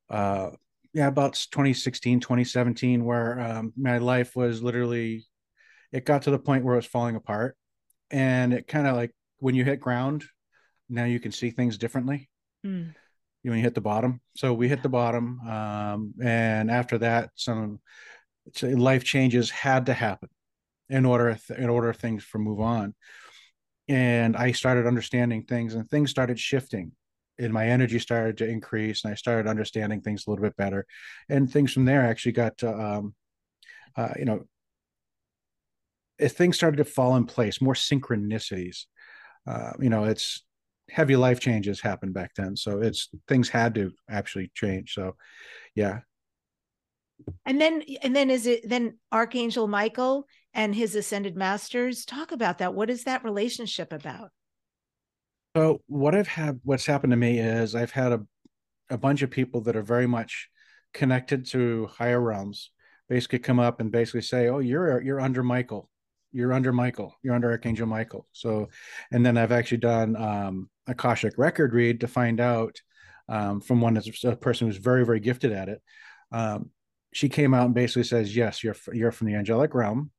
[0.09, 0.51] uh,
[0.93, 5.25] yeah, about 2016, 2017, where um, my life was literally,
[5.91, 7.57] it got to the point where it was falling apart,
[8.11, 10.23] and it kind of like when you hit ground,
[10.89, 12.29] now you can see things differently.
[12.63, 12.93] Mm.
[13.41, 17.79] When you hit the bottom, so we hit the bottom, um, and after that, some
[18.61, 20.29] life changes had to happen
[20.89, 22.93] in order in order things for move on
[23.87, 26.91] and I started understanding things and things started shifting
[27.39, 30.85] and my energy started to increase and I started understanding things a little bit better.
[31.29, 33.15] And things from there actually got to, um,
[33.95, 34.45] uh, you know,
[36.19, 38.85] as things started to fall in place, more synchronicities.
[39.47, 40.43] Uh, you know, it's
[40.89, 42.55] heavy life changes happened back then.
[42.55, 44.93] So it's things had to actually change.
[44.93, 45.15] So
[45.75, 45.99] yeah.
[47.45, 52.05] And then, and then is it then Archangel Michael and his ascended masters.
[52.05, 52.73] Talk about that.
[52.73, 54.29] What is that relationship about?
[55.55, 58.21] So what I've had, what's happened to me is I've had a,
[58.89, 60.49] a bunch of people that are very much
[60.93, 62.71] connected to higher realms,
[63.09, 65.89] basically come up and basically say, "Oh, you're you're under Michael,
[66.31, 68.69] you're under Michael, you're under Archangel Michael." So,
[69.11, 72.81] and then I've actually done um, Akashic record read to find out
[73.29, 75.81] um, from one that's a person who's very very gifted at it.
[76.31, 76.71] Um,
[77.13, 80.11] she came out and basically says, "Yes, you're you're from the angelic realm.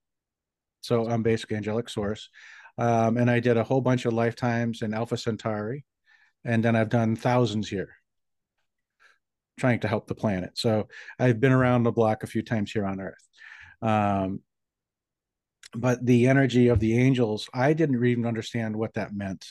[0.80, 2.28] So I'm basically angelic source.
[2.76, 5.84] Um, and I did a whole bunch of lifetimes in Alpha Centauri.
[6.44, 7.90] And then I've done thousands here
[9.58, 10.50] trying to help the planet.
[10.58, 13.28] So I've been around the block a few times here on Earth.
[13.80, 14.40] Um,
[15.74, 19.46] but the energy of the angels, I didn't even understand what that meant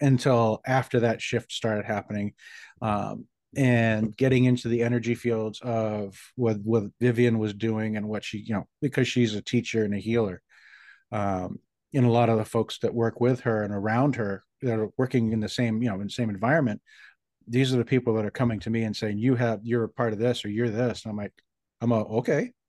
[0.00, 2.34] until after that shift started happening.
[2.80, 8.24] Um, and getting into the energy fields of what what Vivian was doing and what
[8.24, 10.42] she, you know, because she's a teacher and a healer.
[11.12, 11.60] Um,
[11.94, 14.90] and a lot of the folks that work with her and around her that are
[14.96, 16.80] working in the same you know in the same environment
[17.48, 19.88] these are the people that are coming to me and saying you have you're a
[19.88, 21.04] part of this or you're this.
[21.04, 21.32] And i'm like
[21.80, 22.52] i'm a okay.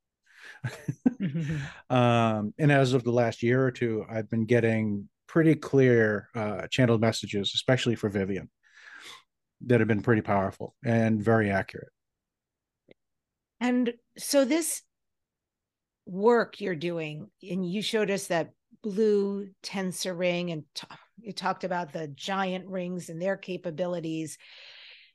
[1.89, 6.67] Um, and as of the last year or two i've been getting pretty clear uh,
[6.67, 8.49] channeled messages especially for vivian
[9.65, 11.89] that have been pretty powerful and very accurate.
[13.59, 14.83] And so this
[16.05, 18.51] work you're doing and you showed us that
[18.83, 20.87] blue tensor ring and t-
[21.19, 24.37] you talked about the giant rings and their capabilities.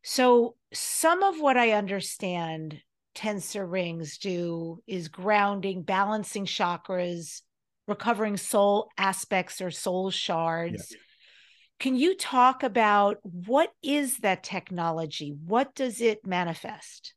[0.02, 2.80] So some of what i understand
[3.14, 7.42] tensor rings do is grounding balancing chakras
[7.86, 10.88] recovering soul aspects or soul shards.
[10.90, 10.96] Yeah.
[11.82, 17.12] Can you talk about what is that technology what does it manifest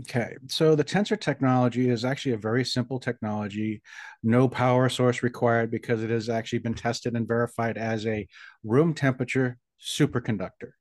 [0.00, 3.80] Okay, so the tensor technology is actually a very simple technology,
[4.22, 8.26] no power source required because it has actually been tested and verified as a
[8.64, 10.72] room temperature superconductor.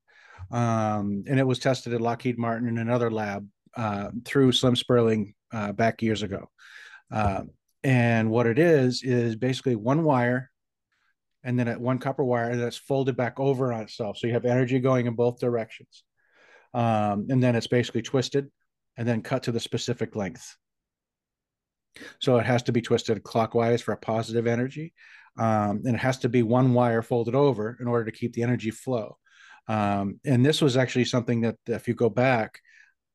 [0.52, 5.36] Um, and it was tested at Lockheed Martin in another lab uh, through Slim Spurling
[5.54, 6.50] uh, back years ago.
[7.12, 7.44] Uh,
[7.84, 10.50] and what it is, is basically one wire
[11.44, 14.18] and then at one copper wire that's folded back over on itself.
[14.18, 16.04] So you have energy going in both directions.
[16.74, 18.50] Um, and then it's basically twisted
[18.98, 20.56] and then cut to the specific length.
[22.20, 24.94] So it has to be twisted clockwise for a positive energy.
[25.38, 28.44] Um, and it has to be one wire folded over in order to keep the
[28.44, 29.18] energy flow.
[29.68, 32.60] Um, and this was actually something that, if you go back,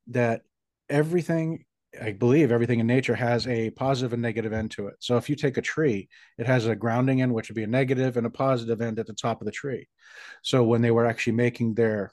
[0.09, 0.43] that
[0.89, 1.65] everything
[2.01, 4.97] I believe everything in nature has a positive and negative end to it.
[5.01, 6.09] So if you take a tree,
[6.39, 9.07] it has a grounding end, which would be a negative, and a positive end at
[9.07, 9.89] the top of the tree.
[10.43, 12.13] So when they were actually making their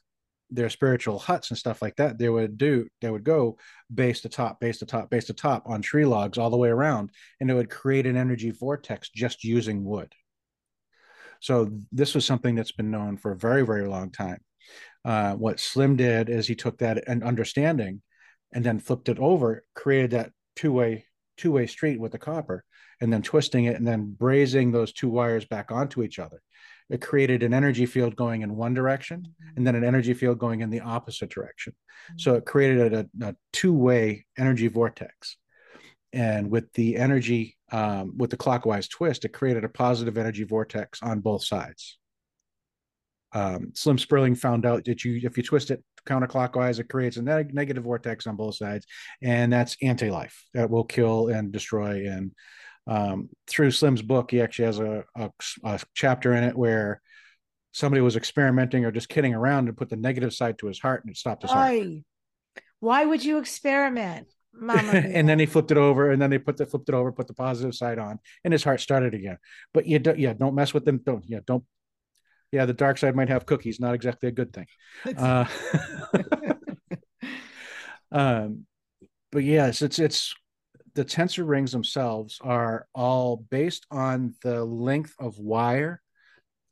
[0.52, 3.58] their spiritual huts and stuff like that, they would do they would go
[3.93, 6.69] base to top, base to top, base to top on tree logs all the way
[6.69, 10.13] around, and it would create an energy vortex just using wood.
[11.39, 14.39] So this was something that's been known for a very, very long time.
[15.04, 18.02] Uh, what Slim did is he took that and understanding
[18.56, 21.06] and then flipped it over, created that two-way
[21.38, 22.63] two-way street with the copper,
[23.02, 26.41] and then twisting it and then brazing those two wires back onto each other.
[26.89, 29.58] It created an energy field going in one direction mm-hmm.
[29.58, 31.74] and then an energy field going in the opposite direction.
[31.74, 32.20] Mm-hmm.
[32.20, 35.36] So it created a, a two-way energy vortex.
[36.13, 41.02] And with the energy, um, with the clockwise twist, it created a positive energy vortex
[41.02, 41.98] on both sides.
[43.34, 47.22] Um, Slim Spurling found out that you, if you twist it counterclockwise, it creates a
[47.22, 48.86] neg- negative vortex on both sides,
[49.22, 52.08] and that's anti-life that will kill and destroy.
[52.08, 52.32] And
[52.88, 55.32] um, through Slim's book, he actually has a, a,
[55.63, 57.02] a, chapter in it where
[57.72, 61.04] somebody was experimenting or just kidding around and put the negative side to his heart,
[61.04, 61.78] and it stopped his Why?
[61.78, 61.89] heart.
[62.80, 64.28] Why would you experiment?
[64.54, 64.91] Mama?
[64.94, 67.28] And then he flipped it over, and then they put the flipped it over, put
[67.28, 69.38] the positive side on, and his heart started again.
[69.74, 71.02] But you don't, yeah, don't mess with them.
[71.04, 71.63] Don't, yeah, don't
[72.51, 74.67] yeah, the dark side might have cookies, not exactly a good thing.
[75.17, 75.45] Uh,
[78.12, 78.65] um,
[79.31, 80.34] but yes, it's it's
[80.95, 86.01] the tensor rings themselves are all based on the length of wire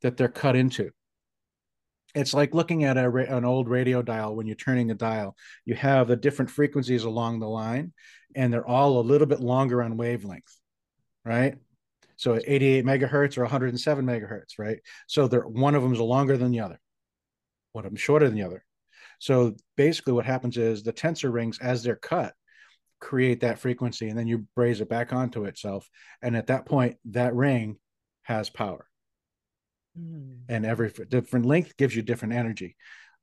[0.01, 0.89] that they're cut into.
[2.15, 5.35] It's like looking at a, an old radio dial when you're turning a dial.
[5.65, 7.91] You have the different frequencies along the line,
[8.35, 10.57] and they're all a little bit longer on wavelength,
[11.25, 11.55] right?
[12.17, 14.79] So 88 megahertz or 107 megahertz, right?
[15.07, 16.79] So they're one of them is longer than the other,
[17.71, 18.63] one of them shorter than the other.
[19.19, 22.33] So basically, what happens is the tensor rings, as they're cut,
[22.99, 25.89] create that frequency, and then you braze it back onto itself.
[26.21, 27.77] And at that point, that ring
[28.23, 28.85] has power.
[29.99, 30.39] Mm.
[30.49, 32.75] And every different length gives you different energy.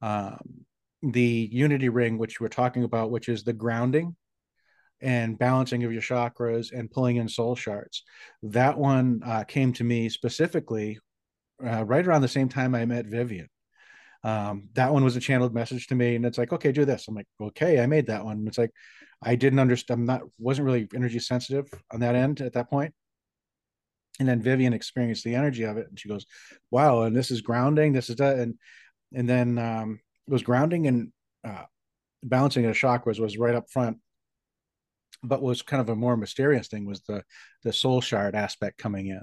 [0.03, 0.65] Um,
[1.03, 4.17] the unity ring, which we're talking about, which is the grounding
[5.01, 8.05] and balancing of your chakras and pulling in soul shards.
[8.43, 10.99] That one uh, came to me specifically
[11.65, 13.49] uh, right around the same time I met Vivian.
[14.23, 17.09] Um, that one was a channeled message to me, and it's like, okay, do this.
[17.09, 18.45] I'm like, okay, I made that one.
[18.47, 18.73] It's like,
[19.23, 20.01] I didn't understand.
[20.01, 22.95] I'm not wasn't really energy sensitive on that end at that point.
[24.19, 26.27] And then Vivian experienced the energy of it, and she goes,
[26.71, 27.93] "Wow!" And this is grounding.
[27.93, 28.59] This is that, and
[29.15, 31.13] and then um, it was grounding and
[31.45, 31.65] uh,
[32.23, 33.99] balancing of chakras was right up front
[35.23, 37.23] but was kind of a more mysterious thing was the
[37.63, 39.23] the soul shard aspect coming in.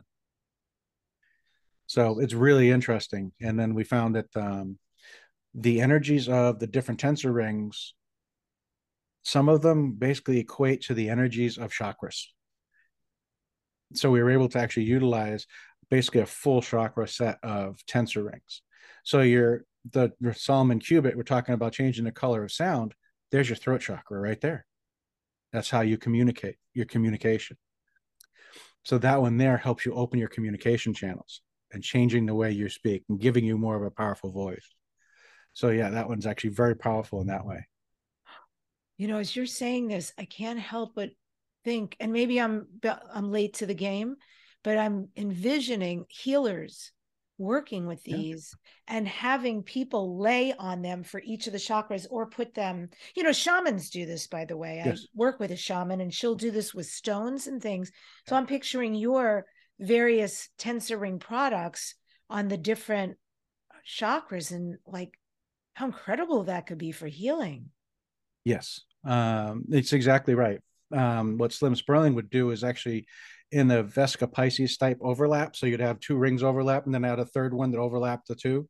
[1.88, 3.32] So it's really interesting.
[3.42, 4.78] And then we found that um,
[5.54, 7.94] the energies of the different tensor rings
[9.24, 12.28] some of them basically equate to the energies of chakras.
[13.94, 15.46] So we were able to actually utilize
[15.90, 18.62] basically a full chakra set of tensor rings.
[19.04, 22.94] So your the solomon cubit we're talking about changing the color of sound
[23.32, 24.66] there's your throat chakra right there
[25.52, 27.58] that's how you communicate your communication.
[28.84, 32.70] So that one there helps you open your communication channels and changing the way you
[32.70, 34.66] speak and giving you more of a powerful voice.
[35.54, 37.68] So yeah, that one's actually very powerful in that way.
[38.98, 41.10] You know, as you're saying this, I can't help but
[41.64, 42.68] think, and maybe I'm
[43.14, 44.16] I'm late to the game,
[44.64, 46.92] but I'm envisioning healers
[47.38, 48.56] working with these
[48.88, 48.96] yeah.
[48.96, 53.22] and having people lay on them for each of the chakras or put them you
[53.22, 54.82] know shamans do this by the way.
[54.84, 55.00] Yes.
[55.04, 57.92] i work with a shaman and she'll do this with stones and things.
[58.28, 59.46] So i'm picturing your
[59.80, 61.96] various tensor ring products
[62.30, 63.18] on the different
[63.88, 65.18] chakras and like
[65.74, 67.70] how incredible that could be for healing.
[68.44, 68.82] Yes.
[69.06, 70.60] Um, it's exactly right.
[70.92, 73.06] Um, what Slim Spurling would do is actually
[73.52, 75.56] in the Vesica Piscis type overlap.
[75.56, 78.36] So you'd have two rings overlap and then add a third one that overlapped the
[78.36, 78.68] two,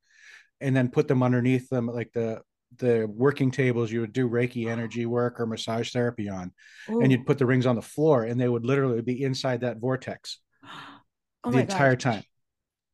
[0.61, 2.41] and then put them underneath them like the
[2.77, 6.51] the working tables you would do Reiki energy work or massage therapy on,
[6.89, 7.01] Ooh.
[7.01, 9.77] and you'd put the rings on the floor, and they would literally be inside that
[9.77, 10.39] vortex
[11.43, 11.99] oh the entire God.
[11.99, 12.23] time.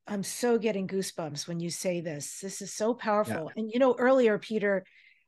[0.05, 2.39] I'm so getting goosebumps when you say this.
[2.41, 3.45] This is so powerful.
[3.55, 3.61] Yeah.
[3.61, 4.83] And you know, earlier, Peter,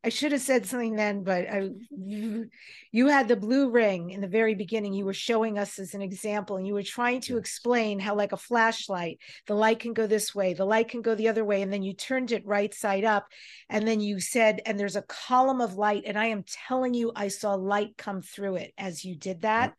[0.06, 2.47] I should have said something then, but I, you,
[2.91, 4.93] you had the blue ring in the very beginning.
[4.93, 8.32] You were showing us as an example, and you were trying to explain how, like
[8.32, 11.64] a flashlight, the light can go this way, the light can go the other way,
[11.64, 13.26] and then you turned it right side up,
[13.68, 17.12] and then you said, "And there's a column of light." And I am telling you,
[17.16, 19.74] I saw light come through it as you did that.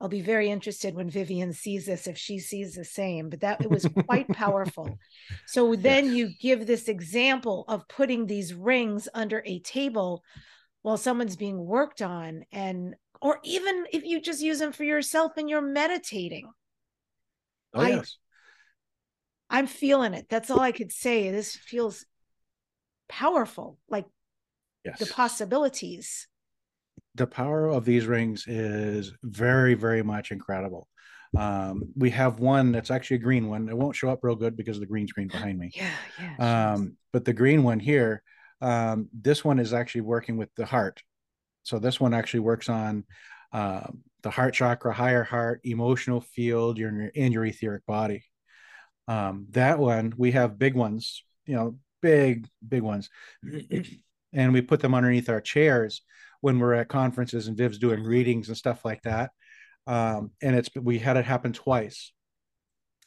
[0.00, 3.60] I'll be very interested when Vivian sees this if she sees the same, but that
[3.60, 4.98] it was quite powerful.
[5.46, 6.14] So then yes.
[6.14, 10.22] you give this example of putting these rings under a table
[10.82, 15.32] while someone's being worked on and or even if you just use them for yourself
[15.36, 16.48] and you're meditating.
[17.74, 18.16] Oh I, yes.
[19.50, 20.26] I'm feeling it.
[20.28, 21.30] That's all I could say.
[21.30, 22.06] This feels
[23.08, 23.78] powerful.
[23.88, 24.06] Like
[24.84, 25.00] yes.
[25.00, 26.28] the possibilities
[27.18, 30.88] the power of these rings is very very much incredible.
[31.36, 33.68] Um, we have one that's actually a green one.
[33.68, 35.70] It won't show up real good because of the green screen behind me.
[35.74, 38.22] Yeah yeah um, but the green one here
[38.60, 41.02] um, this one is actually working with the heart.
[41.62, 43.04] So this one actually works on
[43.52, 43.88] uh,
[44.22, 48.24] the heart chakra higher heart emotional field your in your etheric body.
[49.06, 53.10] Um, that one we have big ones you know big big ones.
[54.30, 56.02] And we put them underneath our chairs
[56.40, 59.30] when we're at conferences and Viv's doing readings and stuff like that.
[59.86, 62.12] Um, and it's we had it happen twice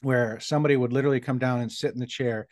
[0.02, 2.48] where somebody would literally come down and sit in the chair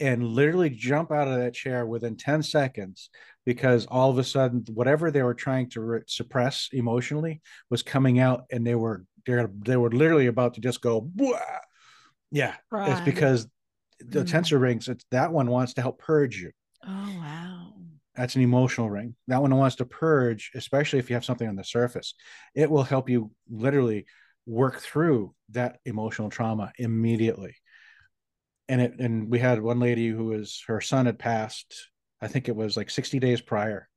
[0.00, 3.10] and literally jump out of that chair within 10 seconds
[3.44, 8.18] because all of a sudden whatever they were trying to re- suppress emotionally was coming
[8.18, 11.40] out and they were they they were literally about to just go Bwah!
[12.30, 12.92] yeah right.
[12.92, 13.46] it's because
[14.00, 14.28] the mm.
[14.28, 16.50] tensor rings it's that one wants to help purge you
[16.86, 17.55] oh wow
[18.16, 19.14] that's an emotional ring.
[19.28, 22.14] That one wants to purge, especially if you have something on the surface.
[22.54, 24.06] It will help you literally
[24.46, 27.56] work through that emotional trauma immediately.
[28.68, 31.88] And it and we had one lady who was her son had passed,
[32.20, 33.88] I think it was like 60 days prior.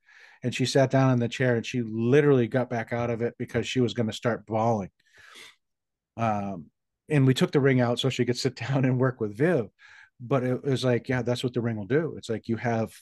[0.43, 3.35] And she sat down in the chair and she literally got back out of it
[3.37, 4.89] because she was going to start bawling.
[6.17, 6.65] Um,
[7.09, 9.69] and we took the ring out so she could sit down and work with Viv.
[10.21, 12.15] But it was like, yeah, that's what the ring will do.
[12.17, 12.93] It's like you have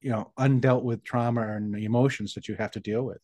[0.00, 3.18] you know undealt with trauma and emotions that you have to deal with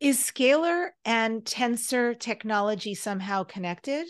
[0.00, 4.06] is scalar and tensor technology somehow connected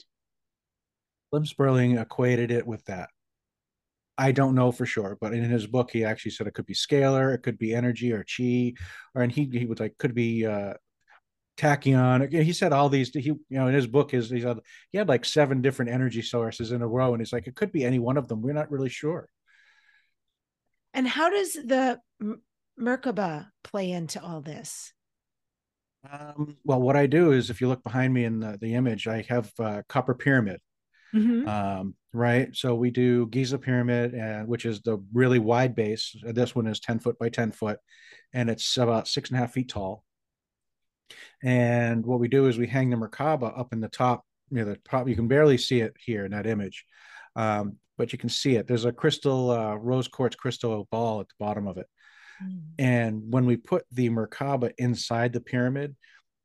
[1.31, 3.11] Slim Spurling equated it with that
[4.21, 6.75] I don't know for sure, but in his book, he actually said it could be
[6.75, 8.75] scalar, it could be energy or chi,
[9.15, 10.75] or and he he was like could be uh,
[11.57, 12.31] tachyon.
[12.31, 13.09] He said all these.
[13.15, 14.59] He you know in his book is he had
[14.93, 17.73] he had like seven different energy sources in a row, and he's like it could
[17.73, 18.43] be any one of them.
[18.43, 19.27] We're not really sure.
[20.95, 22.01] And how does the
[22.79, 24.93] Merkaba play into all this?
[26.11, 29.07] Um, well, what I do is, if you look behind me in the, the image,
[29.07, 30.61] I have a copper pyramid.
[31.15, 31.49] Mm-hmm.
[31.49, 32.55] Um, right.
[32.55, 36.15] So we do Giza pyramid, and which is the really wide base.
[36.23, 37.79] This one is 10 foot by 10 foot,
[38.33, 40.05] and it's about six and a half feet tall.
[41.43, 44.77] And what we do is we hang the Merkaba up in the top near the
[44.89, 45.09] top.
[45.09, 46.85] You can barely see it here in that image.
[47.37, 48.67] Um, but you can see it.
[48.67, 51.87] There's a crystal, uh, rose quartz crystal ball at the bottom of it.
[52.43, 52.61] Mm.
[52.79, 55.95] And when we put the Merkaba inside the pyramid,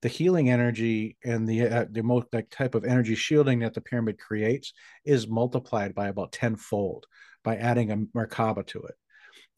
[0.01, 3.80] the healing energy and the uh, the most like type of energy shielding that the
[3.80, 4.74] pyramid creates
[5.06, 7.06] is multiplied by about tenfold
[7.41, 8.95] by adding a Merkaba to it.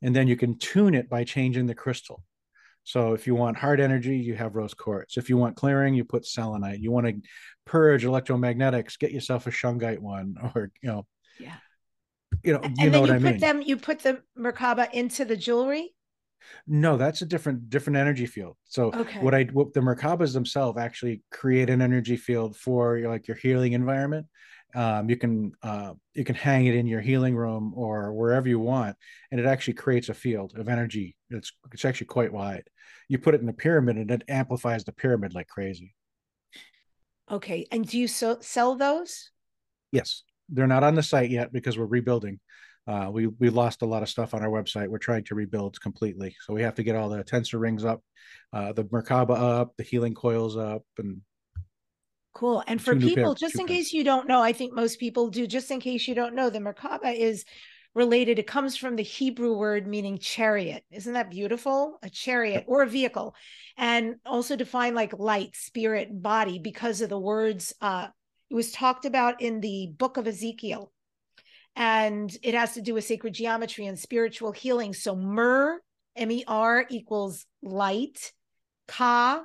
[0.04, 2.24] And then you can tune it by changing the crystal.
[2.84, 5.18] So if you want hard energy, you have rose quartz.
[5.18, 6.80] If you want clearing, you put selenite.
[6.80, 7.16] You want to
[7.66, 11.08] purge electromagnetics, get yourself a shungite one, or you know,
[11.40, 11.56] yeah,
[12.44, 13.40] you know, you and know what you I put mean.
[13.40, 15.94] Them, you put the Merkaba into the jewelry.
[16.66, 18.58] No, that's a different different energy field.
[18.66, 19.20] So okay.
[19.20, 23.38] what I what the Merkabas themselves actually create an energy field for your, like your
[23.38, 24.28] healing environment.
[24.76, 28.60] Um, you can uh, you can hang it in your healing room or wherever you
[28.60, 28.96] want,
[29.32, 31.16] and it actually creates a field of energy.
[31.30, 32.64] It's it's actually quite wide.
[33.08, 35.96] You put it in a pyramid, and it amplifies the pyramid like crazy.
[37.30, 39.32] Okay, and do you so, sell those?
[39.92, 42.40] Yes they're not on the site yet because we're rebuilding.
[42.88, 44.88] Uh, we we lost a lot of stuff on our website.
[44.88, 48.02] We're trying to rebuild completely, so we have to get all the tensor rings up,
[48.54, 51.22] uh, the Merkaba up, the healing coils up, and
[52.34, 52.64] cool.
[52.66, 55.48] And for people, just in case you don't know, I think most people do.
[55.48, 57.44] Just in case you don't know, the Merkaba is
[57.94, 58.40] related.
[58.40, 60.86] It comes from the Hebrew word meaning chariot.
[60.90, 62.00] Isn't that beautiful?
[62.04, 63.36] A chariot or a vehicle,
[63.76, 68.08] and also define like light, spirit, body because of the words uh,
[68.50, 70.92] it was talked about in the book of Ezekiel.
[71.76, 74.94] And it has to do with sacred geometry and spiritual healing.
[74.94, 75.82] So Mer,
[76.16, 78.32] M E R equals light,
[78.88, 79.44] Ka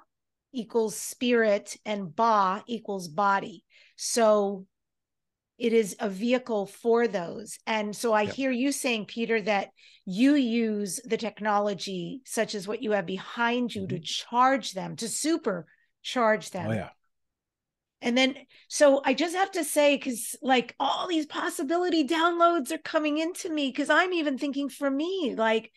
[0.52, 3.64] equals spirit, and Ba equals body.
[3.96, 4.66] So
[5.58, 7.58] it is a vehicle for those.
[7.66, 8.34] And so I yep.
[8.34, 9.68] hear you saying, Peter, that
[10.06, 13.96] you use the technology, such as what you have behind you, mm-hmm.
[13.96, 16.70] to charge them, to supercharge them.
[16.70, 16.88] Oh, yeah.
[18.02, 18.34] And then,
[18.66, 23.48] so I just have to say, because like all these possibility downloads are coming into
[23.48, 25.70] me, because I'm even thinking for me, like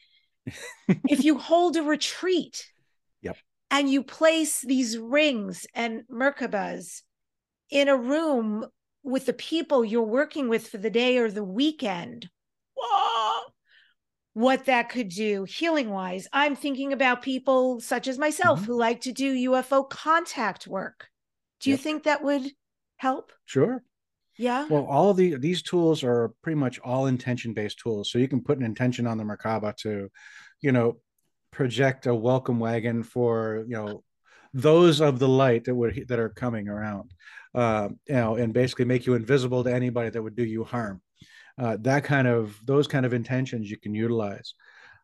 [1.07, 2.67] if you hold a retreat,
[3.21, 3.37] yep,
[3.69, 7.03] and you place these rings and merkabas
[7.69, 8.65] in a room
[9.03, 12.27] with the people you're working with for the day or the weekend.
[12.75, 13.51] Whoa!
[14.33, 16.27] What that could do healing wise.
[16.33, 18.71] I'm thinking about people such as myself mm-hmm.
[18.71, 21.07] who like to do UFO contact work.
[21.65, 22.51] Do you think that would
[22.97, 23.31] help?
[23.45, 23.83] Sure.
[24.37, 24.67] Yeah.
[24.67, 28.11] Well, all of the these tools are pretty much all intention based tools.
[28.11, 30.09] So you can put an intention on the Merkaba to,
[30.61, 30.97] you know,
[31.51, 34.03] project a welcome wagon for you know
[34.53, 37.13] those of the light that would that are coming around,
[37.53, 41.01] uh, you know, and basically make you invisible to anybody that would do you harm.
[41.57, 44.53] Uh, that kind of those kind of intentions you can utilize.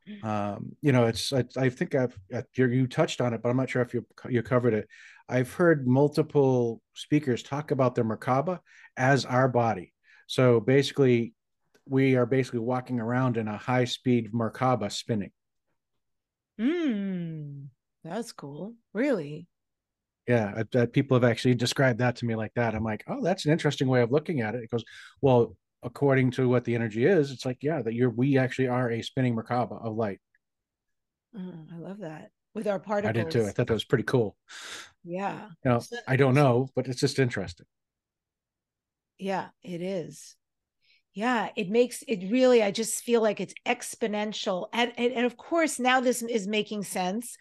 [0.10, 0.26] Mm.
[0.26, 2.18] Um, you know, it's I, I think I've
[2.56, 4.88] you touched on it, but I'm not sure if you you covered it.
[5.32, 8.60] I've heard multiple speakers talk about the Merkaba
[8.98, 9.94] as our body.
[10.28, 11.34] So basically,
[11.88, 15.32] we are basically walking around in a high speed Merkaba spinning.
[16.60, 17.64] Hmm,
[18.04, 18.76] that's cool.
[18.94, 19.48] Really?
[20.28, 22.76] Yeah, uh, people have actually described that to me like that.
[22.76, 24.64] I'm like, oh, that's an interesting way of looking at it.
[24.64, 24.84] It goes,
[25.22, 28.92] well, according to what the energy is, it's like, yeah, that you're we actually are
[28.92, 30.20] a spinning Merkaba of light.
[31.36, 33.10] Oh, I love that with our particles.
[33.10, 33.46] I did too.
[33.46, 34.36] I thought that was pretty cool.
[35.04, 35.50] Yeah.
[35.64, 37.66] You know, I don't know, but it's just interesting.
[39.18, 40.36] Yeah, it is.
[41.14, 44.68] Yeah, it makes it really, I just feel like it's exponential.
[44.74, 47.36] And, and, and of course, now this is making sense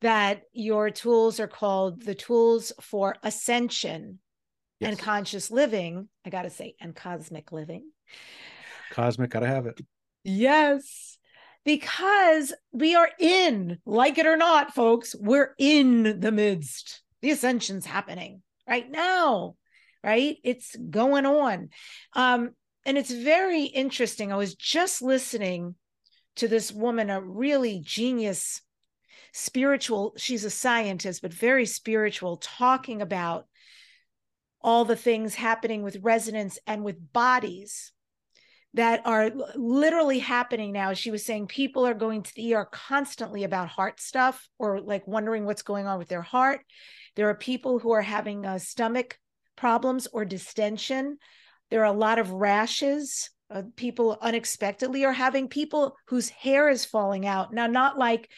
[0.00, 4.18] that your tools are called the tools for ascension
[4.78, 4.90] yes.
[4.90, 6.08] and conscious living.
[6.26, 7.90] I got to say, and cosmic living.
[8.90, 9.80] Cosmic, got to have it.
[10.24, 11.18] Yes
[11.64, 17.02] because we are in, like it or not, folks, we're in the midst.
[17.24, 19.56] The ascension's happening right now,
[20.04, 20.36] right?
[20.44, 21.70] It's going on.
[22.12, 22.50] Um,
[22.84, 24.30] and it's very interesting.
[24.30, 25.74] I was just listening
[26.36, 28.60] to this woman, a really genius
[29.32, 33.46] spiritual, she's a scientist, but very spiritual, talking about
[34.60, 37.94] all the things happening with resonance and with bodies
[38.74, 40.92] that are literally happening now.
[40.92, 45.06] She was saying people are going to the ER constantly about heart stuff or like
[45.06, 46.60] wondering what's going on with their heart.
[47.16, 49.18] There are people who are having uh, stomach
[49.56, 51.18] problems or distension.
[51.70, 53.30] There are a lot of rashes.
[53.50, 57.52] Uh, people unexpectedly are having people whose hair is falling out.
[57.52, 58.30] Now, not like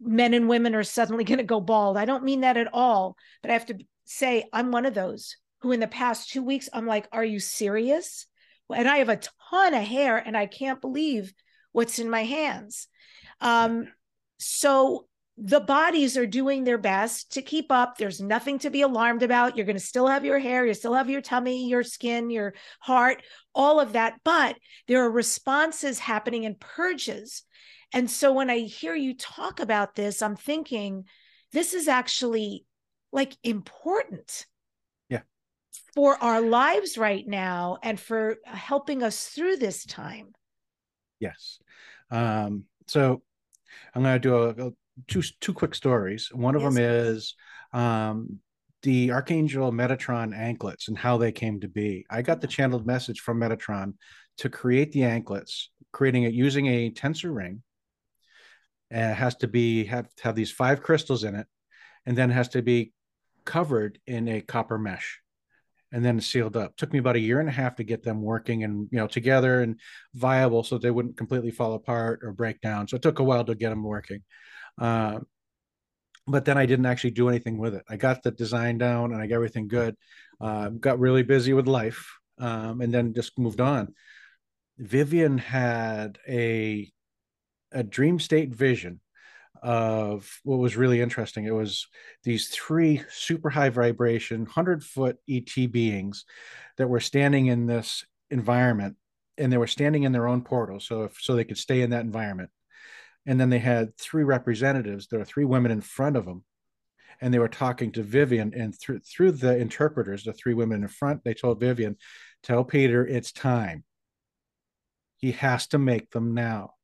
[0.00, 1.96] men and women are suddenly going to go bald.
[1.96, 3.16] I don't mean that at all.
[3.42, 6.68] But I have to say, I'm one of those who, in the past two weeks,
[6.72, 8.26] I'm like, are you serious?
[8.72, 9.20] and I have a
[9.50, 11.32] ton of hair and I can't believe
[11.72, 12.88] what's in my hands.
[13.40, 13.88] Um,
[14.38, 15.06] so
[15.36, 17.98] the bodies are doing their best to keep up.
[17.98, 19.56] There's nothing to be alarmed about.
[19.56, 22.54] You're going to still have your hair, you still have your tummy, your skin, your
[22.80, 23.22] heart,
[23.54, 24.14] all of that.
[24.24, 24.56] But
[24.86, 27.42] there are responses happening and purges.
[27.92, 31.04] And so when I hear you talk about this, I'm thinking
[31.52, 32.64] this is actually
[33.12, 34.46] like important
[35.08, 35.22] Yeah.
[35.94, 40.32] for our lives right now and for helping us through this time.
[41.18, 41.58] Yes.
[42.10, 43.22] Um, so
[43.94, 44.72] I'm going to do a, a,
[45.08, 46.30] two two quick stories.
[46.32, 47.34] One of yes, them is
[47.72, 48.38] um,
[48.82, 52.06] the Archangel Metatron anklets and how they came to be.
[52.10, 53.94] I got the channeled message from Metatron
[54.38, 57.62] to create the anklets, creating it using a tensor ring.
[58.90, 61.46] And it has to be have have these five crystals in it,
[62.06, 62.92] and then has to be
[63.44, 65.20] covered in a copper mesh
[65.94, 66.76] and then sealed up.
[66.76, 69.06] Took me about a year and a half to get them working and you know
[69.06, 69.78] together and
[70.12, 72.88] viable, so they wouldn't completely fall apart or break down.
[72.88, 74.22] So it took a while to get them working.
[74.78, 75.20] Uh,
[76.26, 77.84] but then I didn't actually do anything with it.
[77.88, 79.96] I got the design down and I got everything good.
[80.40, 83.94] Uh, got really busy with life, um, and then just moved on.
[84.78, 86.90] Vivian had a
[87.72, 89.00] a dream state vision
[89.62, 91.44] of what was really interesting.
[91.44, 91.86] It was
[92.22, 96.24] these three super high vibration, 100 foot ET beings
[96.76, 98.96] that were standing in this environment
[99.38, 100.80] and they were standing in their own portal.
[100.80, 102.50] So, if, so they could stay in that environment.
[103.26, 105.06] And then they had three representatives.
[105.06, 106.44] There were three women in front of them
[107.20, 108.52] and they were talking to Vivian.
[108.54, 111.96] And through through the interpreters, the three women in front, they told Vivian,
[112.42, 113.84] "Tell Peter it's time.
[115.16, 116.74] He has to make them now."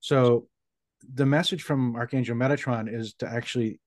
[0.00, 0.48] So
[1.02, 3.80] the message from Archangel Metatron is to actually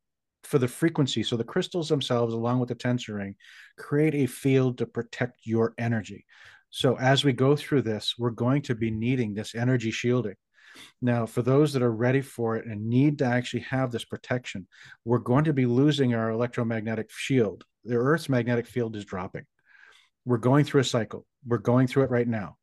[0.43, 3.35] for the frequency so the crystals themselves along with the tensor ring
[3.77, 6.25] create a field to protect your energy
[6.71, 10.33] so as we go through this we're going to be needing this energy shielding
[11.01, 14.67] now for those that are ready for it and need to actually have this protection
[15.05, 19.45] we're going to be losing our electromagnetic shield the earth's magnetic field is dropping
[20.25, 22.55] we're going through a cycle we're going through it right now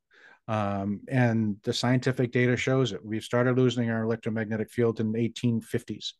[0.49, 3.05] um, and the scientific data shows it.
[3.05, 6.15] We've started losing our electromagnetic field in the 1850s.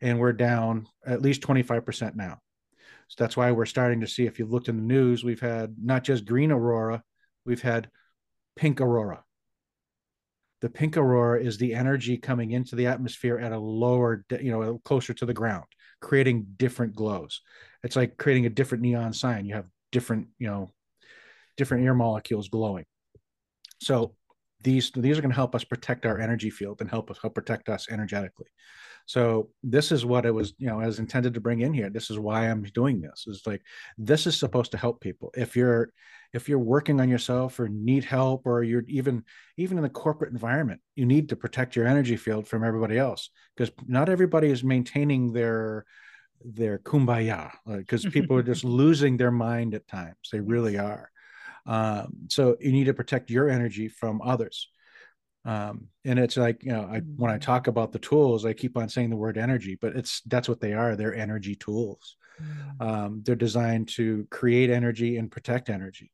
[0.00, 2.38] and we're down at least 25% now.
[3.08, 5.74] So that's why we're starting to see, if you've looked in the news, we've had
[5.80, 7.02] not just green aurora,
[7.44, 7.88] we've had
[8.56, 9.22] pink aurora.
[10.60, 14.80] The pink aurora is the energy coming into the atmosphere at a lower, you know,
[14.84, 15.66] closer to the ground,
[16.00, 17.40] creating different glows.
[17.82, 19.44] It's like creating a different neon sign.
[19.44, 20.72] You have different, you know,
[21.56, 22.86] different air molecules glowing.
[23.80, 24.14] So
[24.62, 27.34] these these are going to help us protect our energy field and help us help
[27.34, 28.46] protect us energetically.
[29.06, 31.90] So this is what it was, you know, as intended to bring in here.
[31.90, 33.26] This is why I'm doing this.
[33.26, 33.62] Is like
[33.98, 35.30] this is supposed to help people.
[35.36, 35.90] If you're
[36.34, 39.24] if you're working on yourself or need help or you're even
[39.56, 43.30] even in the corporate environment, you need to protect your energy field from everybody else
[43.56, 45.86] because not everybody is maintaining their
[46.44, 50.16] their kumbaya because people are just losing their mind at times.
[50.30, 51.10] They really are.
[51.66, 54.68] Um, so you need to protect your energy from others
[55.44, 57.40] um, and it's like you know I, when i mm.
[57.40, 60.60] talk about the tools i keep on saying the word energy but it's that's what
[60.60, 62.86] they are they're energy tools mm.
[62.86, 66.10] um, they're designed to create energy and protect energy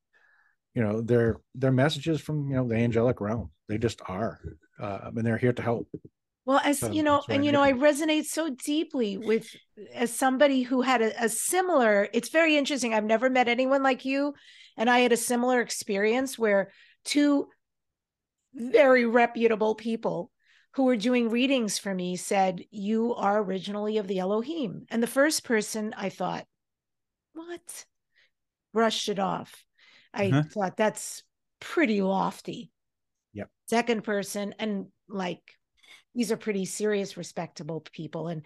[0.74, 4.40] you know they're they're messages from you know the angelic realm they just are
[4.80, 5.88] uh, and they're here to help
[6.44, 9.46] well as so, you know and you know i resonate so deeply with
[9.94, 14.04] as somebody who had a, a similar it's very interesting i've never met anyone like
[14.04, 14.34] you
[14.76, 16.70] and i had a similar experience where
[17.04, 17.48] two
[18.54, 20.30] very reputable people
[20.72, 24.86] who were doing readings for me said, You are originally of the Elohim.
[24.90, 26.46] And the first person I thought,
[27.32, 27.86] What?
[28.72, 29.64] Brushed it off.
[30.12, 30.42] I uh-huh.
[30.52, 31.22] thought that's
[31.60, 32.70] pretty lofty.
[33.32, 33.48] Yep.
[33.68, 35.42] Second person, and like
[36.14, 38.28] these are pretty serious, respectable people.
[38.28, 38.42] And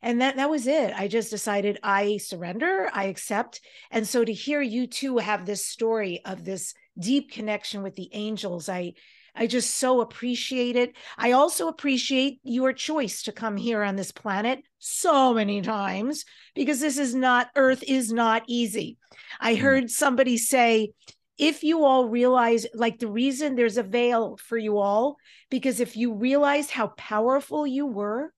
[0.00, 0.92] and that that was it.
[0.96, 3.60] I just decided I surrender, I accept.
[3.90, 8.10] And so to hear you two have this story of this deep connection with the
[8.12, 8.94] angels, I
[9.34, 10.94] I just so appreciate it.
[11.16, 16.24] I also appreciate your choice to come here on this planet so many times
[16.54, 18.98] because this is not, Earth is not easy.
[19.40, 19.58] I mm.
[19.58, 20.92] heard somebody say,
[21.38, 25.16] if you all realize, like the reason there's a veil for you all,
[25.50, 28.32] because if you realized how powerful you were,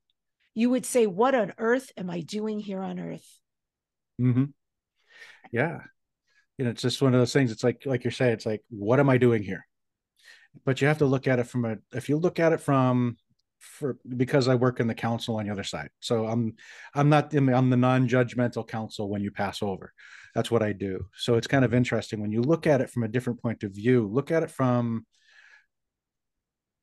[0.54, 3.38] you would say, What on earth am I doing here on earth?
[4.20, 4.44] Mm-hmm.
[5.50, 5.80] Yeah.
[6.56, 7.50] You know, it's just one of those things.
[7.50, 9.66] It's like, like you're saying, it's like, what am I doing here?
[10.64, 13.16] But you have to look at it from a if you look at it from
[13.64, 15.90] for because I work in the council on the other side.
[16.00, 16.54] So I'm
[16.94, 19.92] I'm not in the, I'm the non-judgmental council when you pass over.
[20.34, 21.06] That's what I do.
[21.16, 23.72] So it's kind of interesting when you look at it from a different point of
[23.72, 24.08] view.
[24.12, 25.06] Look at it from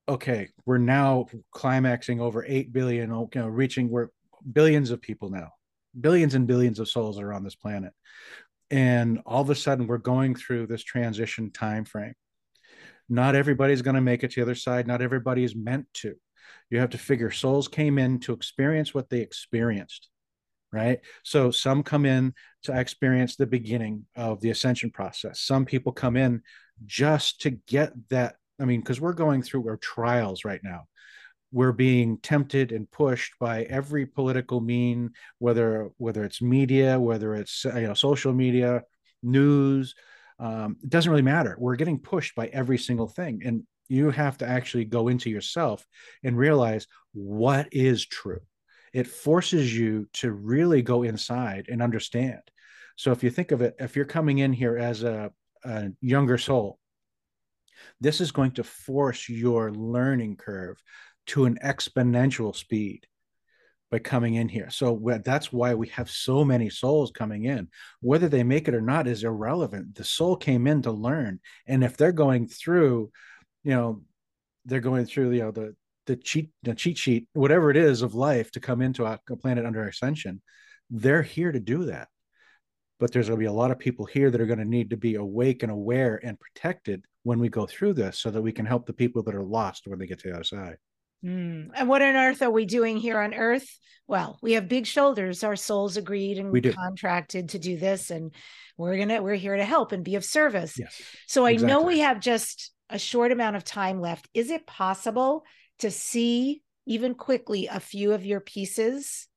[0.10, 4.10] okay, we're now climaxing over 8 billion, oh, you know, reaching we're
[4.52, 5.50] billions of people now.
[6.00, 7.94] Billions and billions of souls are on this planet.
[8.70, 12.16] And all of a sudden we're going through this transition time frame
[13.12, 14.88] not everybody's going to make it to the other side.
[14.88, 16.16] Not everybody is meant to.
[16.70, 20.10] You have to figure souls came in to experience what they experienced
[20.72, 21.00] right?
[21.24, 22.34] So some come in
[22.64, 25.42] to experience the beginning of the ascension process.
[25.42, 26.42] Some people come in
[26.86, 30.86] just to get that i mean because we're going through our trials right now.
[31.52, 37.66] We're being tempted and pushed by every political mean whether whether it's media whether it's
[37.66, 38.84] you know social media
[39.22, 39.94] news
[40.42, 41.56] um, it doesn't really matter.
[41.60, 43.44] We're getting pushed by every single thing.
[43.46, 45.86] And you have to actually go into yourself
[46.24, 48.42] and realize what is true.
[48.92, 52.42] It forces you to really go inside and understand.
[52.96, 55.32] So if you think of it, if you're coming in here as a,
[55.64, 56.80] a younger soul,
[58.00, 60.82] this is going to force your learning curve
[61.28, 63.06] to an exponential speed
[63.92, 64.70] by coming in here.
[64.70, 67.68] So that's why we have so many souls coming in.
[68.00, 69.96] Whether they make it or not is irrelevant.
[69.96, 73.12] The soul came in to learn, and if they're going through,
[73.64, 74.02] you know,
[74.66, 75.76] they're going through, you know, the
[76.08, 79.36] the cheat the cheat sheet, whatever it is of life to come into a, a
[79.36, 80.42] planet under ascension,
[80.90, 82.08] they're here to do that.
[83.00, 84.92] But there's going to be a lot of people here that are going to need
[84.92, 88.52] to be awake and aware and protected when we go through this, so that we
[88.52, 90.78] can help the people that are lost when they get to the other side.
[91.24, 91.70] Mm.
[91.76, 93.68] And what on earth are we doing here on earth?
[94.08, 95.44] Well, we have big shoulders.
[95.44, 98.34] Our souls agreed and we contracted to do this, and
[98.78, 100.78] we're gonna we're here to help and be of service.
[100.78, 101.74] Yes, so I exactly.
[101.74, 104.28] know we have just a short amount of time left.
[104.34, 105.44] Is it possible
[105.80, 109.28] to see even quickly a few of your pieces?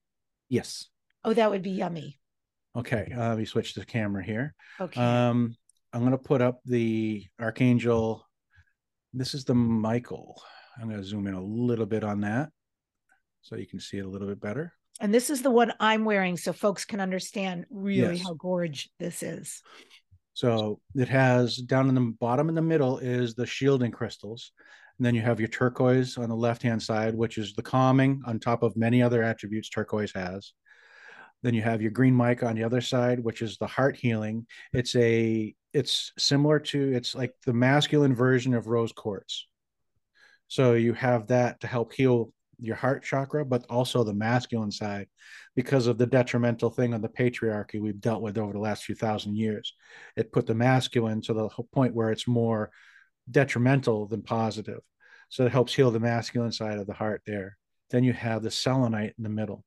[0.48, 0.86] Yes.
[1.24, 2.18] Oh, that would be yummy.
[2.76, 4.54] Okay, uh, let me switch the camera here.
[4.80, 5.00] Okay.
[5.00, 5.56] Um,
[5.92, 8.26] I'm going to put up the Archangel.
[9.12, 10.42] This is the Michael.
[10.80, 12.50] I'm going to zoom in a little bit on that
[13.42, 14.72] so you can see it a little bit better.
[15.00, 18.24] And this is the one I'm wearing so folks can understand really yes.
[18.24, 19.62] how gorge this is.
[20.34, 24.52] So it has down in the bottom in the middle is the shielding crystals.
[24.98, 28.22] And then you have your turquoise on the left hand side, which is the calming
[28.26, 30.52] on top of many other attributes turquoise has.
[31.42, 34.46] Then you have your green mica on the other side, which is the heart healing.
[34.72, 39.46] It's a it's similar to it's like the masculine version of rose quartz.
[40.48, 45.08] So you have that to help heal your heart chakra, but also the masculine side
[45.56, 48.94] because of the detrimental thing on the patriarchy we've dealt with over the last few
[48.94, 49.74] thousand years.
[50.16, 52.70] It put the masculine to the point where it's more
[53.30, 54.80] detrimental than positive.
[55.28, 57.56] So it helps heal the masculine side of the heart there.
[57.90, 59.64] Then you have the selenite in the middle.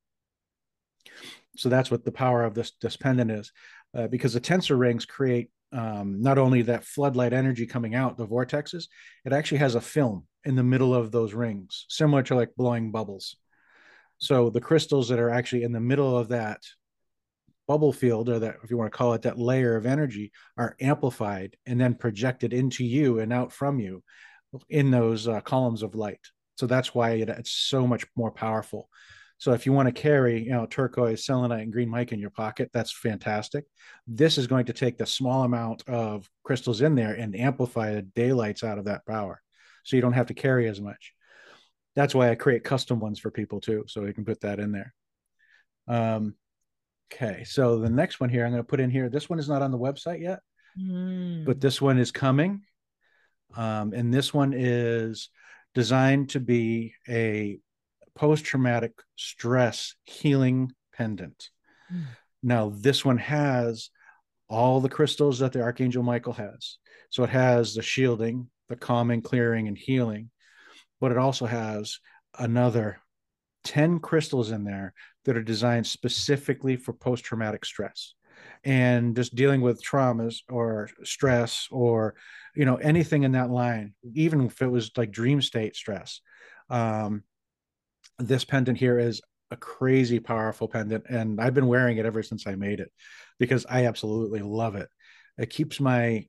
[1.57, 3.51] So that's what the power of this, this pendant is.
[3.95, 8.27] Uh, because the tensor rings create um, not only that floodlight energy coming out, the
[8.27, 8.85] vortexes,
[9.25, 12.91] it actually has a film in the middle of those rings, similar to like blowing
[12.91, 13.35] bubbles.
[14.17, 16.61] So the crystals that are actually in the middle of that
[17.67, 20.77] bubble field, or that if you want to call it that layer of energy, are
[20.79, 24.01] amplified and then projected into you and out from you
[24.69, 26.21] in those uh, columns of light.
[26.55, 28.89] So that's why it, it's so much more powerful.
[29.37, 32.31] So if you want to carry, you know, turquoise, selenite, and green mica in your
[32.31, 33.65] pocket, that's fantastic.
[34.07, 38.01] This is going to take the small amount of crystals in there and amplify the
[38.01, 39.41] daylights out of that power,
[39.87, 41.13] so you don't have to carry as much.
[41.95, 44.73] That's why I create custom ones for people too, so you can put that in
[44.73, 44.93] there.
[45.87, 46.35] Um,
[47.11, 49.07] okay, so the next one here, I'm going to put in here.
[49.07, 50.39] This one is not on the website yet,
[50.77, 51.45] mm.
[51.45, 52.63] but this one is coming,
[53.55, 55.29] um, and this one is
[55.73, 57.59] designed to be a
[58.13, 61.49] post traumatic stress healing pendant.
[61.91, 62.03] Mm.
[62.43, 63.89] Now, this one has
[64.49, 66.77] all the crystals that the Archangel Michael has.
[67.09, 70.29] So it has the shielding, the calming, clearing, and healing,
[70.99, 71.99] but it also has
[72.37, 72.99] another
[73.63, 74.93] 10 crystals in there
[75.25, 78.13] that are designed specifically for post traumatic stress.
[78.63, 82.15] And just dealing with traumas or stress or
[82.55, 86.21] you know anything in that line even if it was like dream state stress
[86.69, 87.23] um,
[88.19, 92.47] this pendant here is a crazy powerful pendant and i've been wearing it ever since
[92.47, 92.91] i made it
[93.39, 94.89] because i absolutely love it.
[95.37, 96.25] It keeps my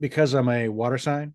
[0.00, 1.34] because i'm a water sign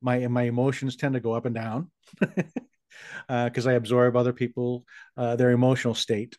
[0.00, 1.90] my my emotions tend to go up and down
[2.20, 4.84] because uh, i absorb other people
[5.16, 6.36] uh, their emotional state.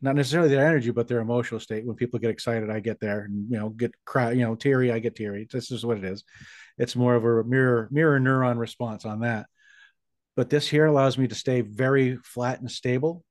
[0.00, 1.86] Not necessarily their energy but their emotional state.
[1.86, 4.92] When people get excited i get there and you know get cry you know teary
[4.92, 5.46] i get teary.
[5.50, 6.24] This is what it is.
[6.78, 9.46] It's more of a mirror mirror neuron response on that.
[10.34, 13.24] But this here allows me to stay very flat and stable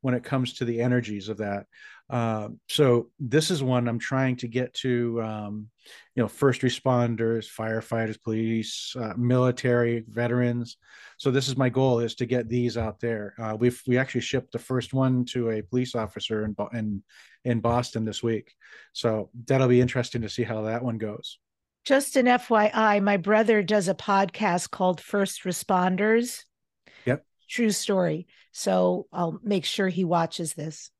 [0.00, 1.66] when it comes to the energies of that.
[2.10, 5.68] Uh, so this is one I'm trying to get to, um,
[6.14, 10.78] you know, first responders, firefighters, police, uh, military, veterans.
[11.18, 13.34] So this is my goal is to get these out there.
[13.38, 17.02] Uh, we've we actually shipped the first one to a police officer in in
[17.44, 18.54] in Boston this week.
[18.94, 21.38] So that'll be interesting to see how that one goes.
[21.84, 26.44] Just an FYI, my brother does a podcast called First Responders.
[27.48, 28.26] True story.
[28.52, 30.90] So I'll make sure he watches this.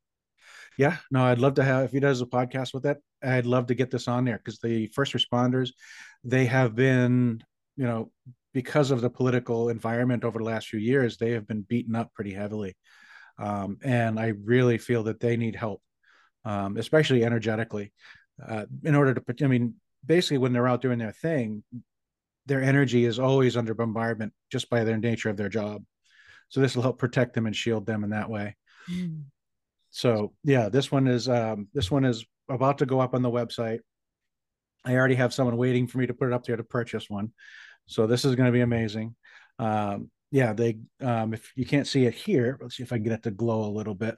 [0.78, 2.98] Yeah, no, I'd love to have if he does a podcast with that.
[3.22, 5.70] I'd love to get this on there because the first responders,
[6.22, 7.42] they have been,
[7.76, 8.12] you know,
[8.54, 12.14] because of the political environment over the last few years, they have been beaten up
[12.14, 12.76] pretty heavily,
[13.38, 15.82] um, and I really feel that they need help,
[16.44, 17.92] um, especially energetically,
[18.46, 19.44] uh, in order to.
[19.44, 19.74] I mean,
[20.06, 21.64] basically when they're out doing their thing,
[22.46, 25.82] their energy is always under bombardment just by their nature of their job.
[26.48, 28.56] So this will help protect them and shield them in that way.
[28.90, 29.24] Mm.
[29.90, 33.30] So yeah, this one is um, this one is about to go up on the
[33.30, 33.80] website.
[34.84, 37.32] I already have someone waiting for me to put it up there to purchase one.
[37.86, 39.14] So this is going to be amazing.
[39.58, 43.04] Um, yeah, they um, if you can't see it here, let's see if I can
[43.04, 44.16] get it to glow a little bit.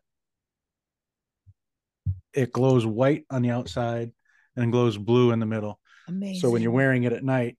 [2.33, 4.13] It glows white on the outside
[4.57, 5.81] and glows blue in the middle.
[6.09, 6.41] Amazing.
[6.41, 7.57] So when you're wearing it at night,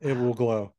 [0.00, 0.74] it will glow.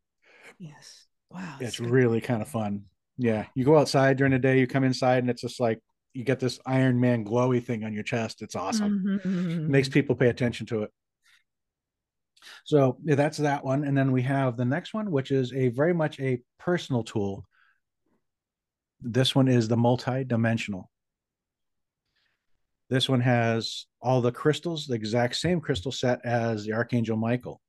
[0.60, 1.06] Yes.
[1.30, 1.58] Wow.
[1.60, 2.86] It's really kind of fun.
[3.18, 3.46] Yeah.
[3.56, 5.80] You go outside during the day, you come inside, and it's just like
[6.14, 8.42] you get this Iron Man glowy thing on your chest.
[8.42, 9.22] It's awesome.
[9.24, 9.50] Mm-hmm.
[9.52, 10.92] It makes people pay attention to it.
[12.64, 13.84] So yeah, that's that one.
[13.84, 17.46] And then we have the next one, which is a very much a personal tool.
[19.02, 20.90] This one is the multi-dimensional.
[22.90, 27.62] This one has all the crystals, the exact same crystal set as the Archangel Michael.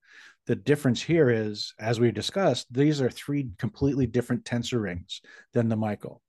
[0.48, 5.20] The difference here is, as we discussed, these are three completely different tensor rings
[5.52, 6.22] than the Michael.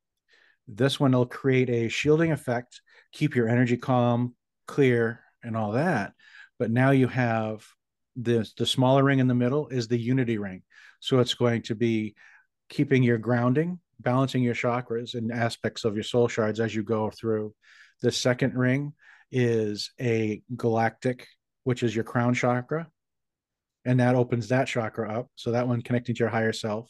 [0.68, 2.82] This one will create a shielding effect,
[3.14, 4.36] keep your energy calm,
[4.68, 6.12] clear, and all that.
[6.60, 7.66] But now you have
[8.18, 10.64] the the smaller ring in the middle is the unity ring.
[11.00, 12.14] So it's going to be
[12.68, 17.10] keeping your grounding, balancing your chakras and aspects of your soul shards as you go
[17.10, 17.56] through.
[18.02, 18.92] The second ring
[19.32, 21.26] is a galactic,
[21.64, 22.90] which is your crown chakra.
[23.86, 25.28] And that opens that chakra up.
[25.36, 26.90] So that one connecting to your higher self.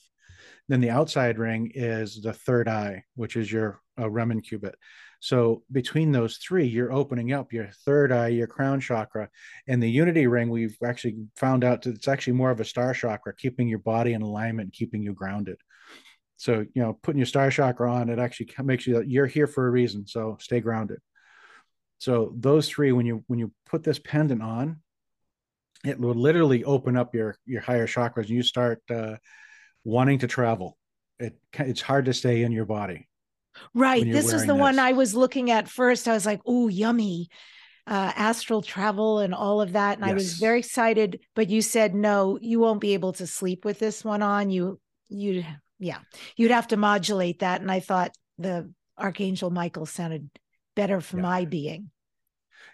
[0.67, 4.75] Then the outside ring is the third eye, which is your uh, Raman cubit.
[5.19, 9.29] So between those three, you're opening up your third eye, your crown chakra,
[9.67, 10.49] and the unity ring.
[10.49, 14.13] We've actually found out that it's actually more of a star chakra, keeping your body
[14.13, 15.57] in alignment, keeping you grounded.
[16.37, 19.67] So you know, putting your star chakra on, it actually makes you you're here for
[19.67, 20.07] a reason.
[20.07, 20.99] So stay grounded.
[21.97, 24.81] So those three, when you when you put this pendant on,
[25.85, 29.15] it will literally open up your your higher chakras, and you start uh,
[29.83, 30.77] wanting to travel.
[31.19, 33.07] It it's hard to stay in your body.
[33.73, 34.05] Right.
[34.05, 34.59] This is the this.
[34.59, 36.07] one I was looking at first.
[36.07, 37.29] I was like, "Oh, yummy."
[37.87, 40.11] Uh, astral travel and all of that and yes.
[40.11, 43.79] i was very excited but you said no you won't be able to sleep with
[43.79, 45.43] this one on you you
[45.79, 45.97] yeah
[46.35, 50.29] you'd have to modulate that and i thought the archangel michael sounded
[50.75, 51.23] better for yeah.
[51.23, 51.89] my being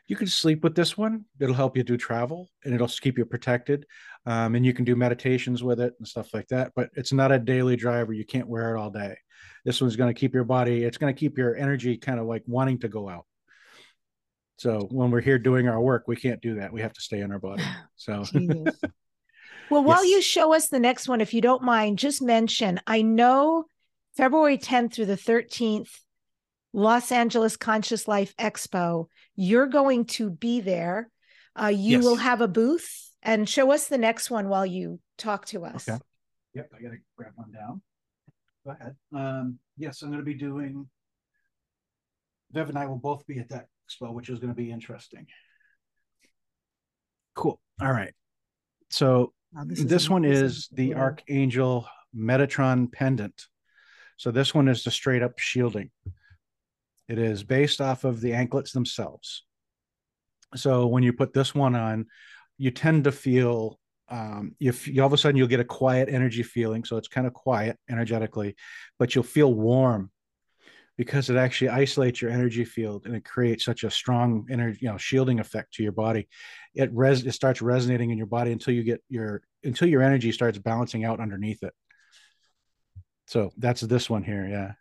[0.07, 1.25] you can sleep with this one.
[1.39, 3.85] It'll help you do travel and it'll keep you protected.
[4.25, 6.73] Um, and you can do meditations with it and stuff like that.
[6.75, 8.13] But it's not a daily driver.
[8.13, 9.17] You can't wear it all day.
[9.63, 12.27] This one's going to keep your body, it's going to keep your energy kind of
[12.27, 13.25] like wanting to go out.
[14.57, 16.71] So when we're here doing our work, we can't do that.
[16.71, 17.63] We have to stay in our body.
[17.97, 18.25] So.
[19.71, 20.11] well, while yes.
[20.11, 23.65] you show us the next one, if you don't mind, just mention I know
[24.17, 25.89] February 10th through the 13th,
[26.76, 29.07] Los Angeles Conscious Life Expo.
[29.34, 31.09] You're going to be there.
[31.59, 32.03] Uh, you yes.
[32.03, 35.88] will have a booth and show us the next one while you talk to us.
[35.88, 35.97] Okay.
[36.53, 37.82] Yep, I got to grab one down.
[38.65, 38.95] Go ahead.
[39.15, 40.86] Um, yes, I'm going to be doing.
[42.51, 45.28] Bev and I will both be at that expo, which is going to be interesting.
[47.36, 47.57] Cool.
[47.82, 48.13] All right.
[48.89, 49.32] So
[49.65, 53.45] this, this one is the Archangel Metatron pendant.
[54.17, 55.89] So this one is the straight up shielding.
[57.07, 59.43] It is based off of the anklets themselves.
[60.55, 62.05] So when you put this one on,
[62.57, 66.09] you tend to feel um, you, you all of a sudden you'll get a quiet
[66.09, 66.83] energy feeling.
[66.83, 68.55] So it's kind of quiet energetically,
[68.99, 70.11] but you'll feel warm
[70.97, 74.89] because it actually isolates your energy field and it creates such a strong energy, you
[74.89, 76.27] know, shielding effect to your body.
[76.73, 80.31] It res it starts resonating in your body until you get your until your energy
[80.31, 81.73] starts balancing out underneath it.
[83.27, 84.73] So that's this one here, yeah.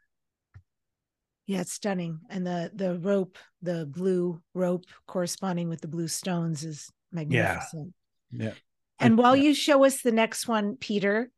[1.47, 2.20] Yeah, it's stunning.
[2.30, 7.92] And the the rope, the blue rope corresponding with the blue stones is magnificent.
[8.30, 8.47] Yeah.
[8.47, 8.53] yeah.
[8.99, 9.45] And while yeah.
[9.45, 11.30] you show us the next one, Peter,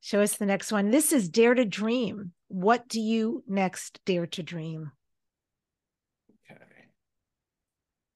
[0.00, 0.90] show us the next one.
[0.90, 2.32] This is Dare to Dream.
[2.48, 4.92] What do you next dare to dream?
[6.50, 6.60] Okay.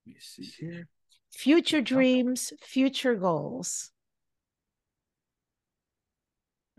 [0.07, 0.89] Let me see here.
[1.33, 3.91] Future dreams, future goals.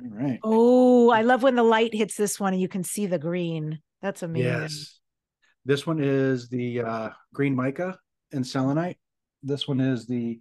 [0.01, 0.39] All right.
[0.43, 3.79] Oh, I love when the light hits this one and you can see the green.
[4.05, 4.51] That's amazing.
[4.51, 4.99] Yes.
[5.65, 7.97] This one is the uh, green mica
[8.31, 8.97] and selenite.
[9.41, 10.39] This one is the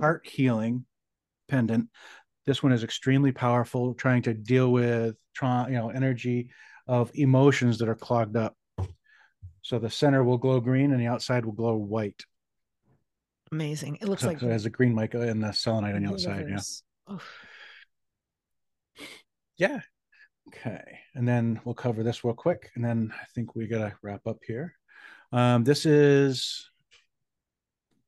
[0.00, 0.86] heart healing
[1.46, 1.88] pendant.
[2.46, 6.50] This one is extremely powerful, trying to deal with trauma, you know, energy
[6.88, 8.56] of emotions that are clogged up.
[9.62, 12.24] So the center will glow green and the outside will glow white.
[13.52, 13.98] Amazing.
[14.00, 16.10] It looks so, like so it has a green mica and the selenite on the
[16.10, 16.46] outside.
[16.48, 16.60] Yeah.
[17.06, 17.20] Oh.
[19.58, 19.80] Yeah.
[20.48, 24.26] Okay, and then we'll cover this real quick, and then I think we gotta wrap
[24.26, 24.74] up here.
[25.32, 26.70] Um, this is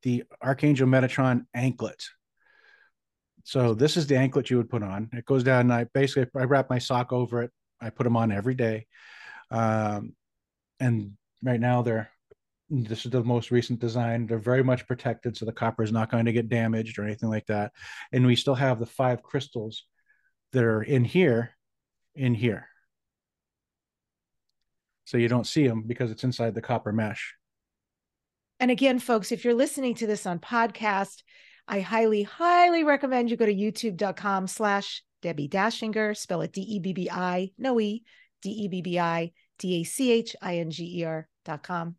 [0.03, 2.05] the Archangel Metatron anklet.
[3.45, 5.11] So this is the anklet you would put on.
[5.13, 7.51] It goes down, I basically I wrap my sock over it.
[7.81, 8.87] I put them on every day,
[9.51, 10.15] um,
[10.81, 11.13] and
[11.43, 12.11] right now they're
[12.71, 14.27] this is the most recent design.
[14.27, 17.31] They're very much protected, so the copper is not going to get damaged or anything
[17.31, 17.73] like that.
[18.13, 19.85] And we still have the five crystals
[20.53, 21.57] that are in here
[22.19, 22.69] in here.
[25.05, 27.35] So you don't see them because it's inside the copper mesh.
[28.61, 31.23] And again, folks, if you're listening to this on podcast,
[31.67, 37.81] I highly, highly recommend you go to youtube.com slash Debbie Dachinger, spell it D-E-B-B-I, no
[37.81, 38.03] E,
[38.43, 41.97] D-E-B-B-I, D-A-C-H-I-N-G-E-R dot com.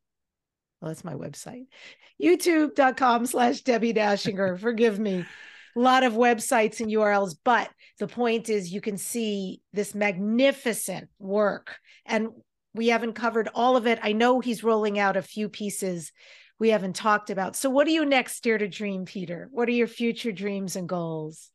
[0.81, 1.67] Well, that's my website.
[2.21, 4.59] YouTube.com slash Debbie Dachinger.
[4.59, 5.25] Forgive me
[5.79, 7.69] lot of websites and URLs, but
[7.99, 11.77] the point is you can see this magnificent work.
[12.05, 12.29] And
[12.73, 13.99] we haven't covered all of it.
[14.01, 16.11] I know he's rolling out a few pieces
[16.59, 17.55] we haven't talked about.
[17.55, 19.47] So, what are you next dare to dream, Peter?
[19.51, 21.49] What are your future dreams and goals?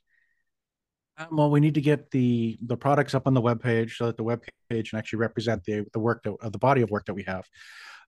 [1.16, 4.06] Um, well, we need to get the the products up on the web page so
[4.06, 6.90] that the web page can actually represent the the work that, uh, the body of
[6.90, 7.46] work that we have.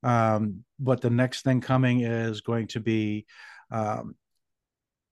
[0.03, 3.27] Um, but the next thing coming is going to be
[3.71, 4.15] um,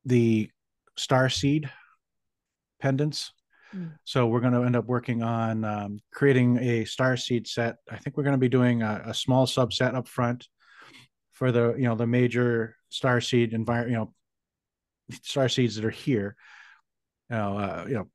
[0.04, 0.50] the
[0.96, 1.70] star seed
[2.80, 3.32] pendants.
[3.74, 3.92] Mm.
[4.04, 7.76] So we're going to end up working on um, creating a star seed set.
[7.90, 10.46] I think we're going to be doing a, a, small subset up front
[11.32, 14.14] for the you know the major star seed environment, you know,
[15.22, 16.36] star seeds that are here.
[17.30, 18.08] You know, uh, you know,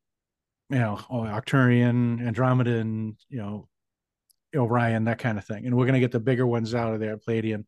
[0.70, 3.68] you know, Arcturian, Andromedan, you know,
[4.56, 5.66] Orion, that kind of thing.
[5.66, 7.66] And we're going to get the bigger ones out of there, Pleiadian.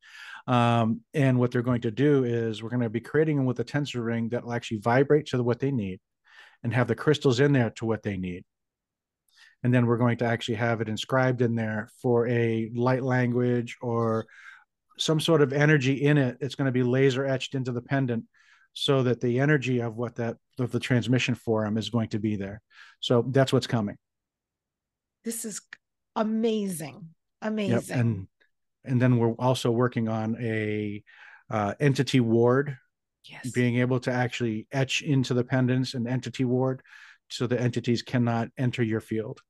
[0.47, 3.59] Um, and what they're going to do is we're going to be creating them with
[3.59, 5.99] a tensor ring that will actually vibrate to what they need
[6.63, 8.43] and have the crystals in there to what they need.
[9.63, 13.77] And then we're going to actually have it inscribed in there for a light language
[13.81, 14.25] or
[14.97, 16.37] some sort of energy in it.
[16.41, 18.25] It's going to be laser etched into the pendant
[18.73, 22.35] so that the energy of what that of the transmission forum is going to be
[22.35, 22.61] there.
[22.99, 23.97] So that's what's coming.
[25.23, 25.61] This is
[26.15, 27.09] amazing.
[27.41, 27.79] Amazing.
[27.87, 27.99] Yep.
[27.99, 28.27] And
[28.83, 31.03] and then we're also working on a
[31.49, 32.77] uh, entity ward
[33.25, 33.51] yes.
[33.51, 36.81] being able to actually etch into the pendants an entity ward
[37.29, 39.41] so the entities cannot enter your field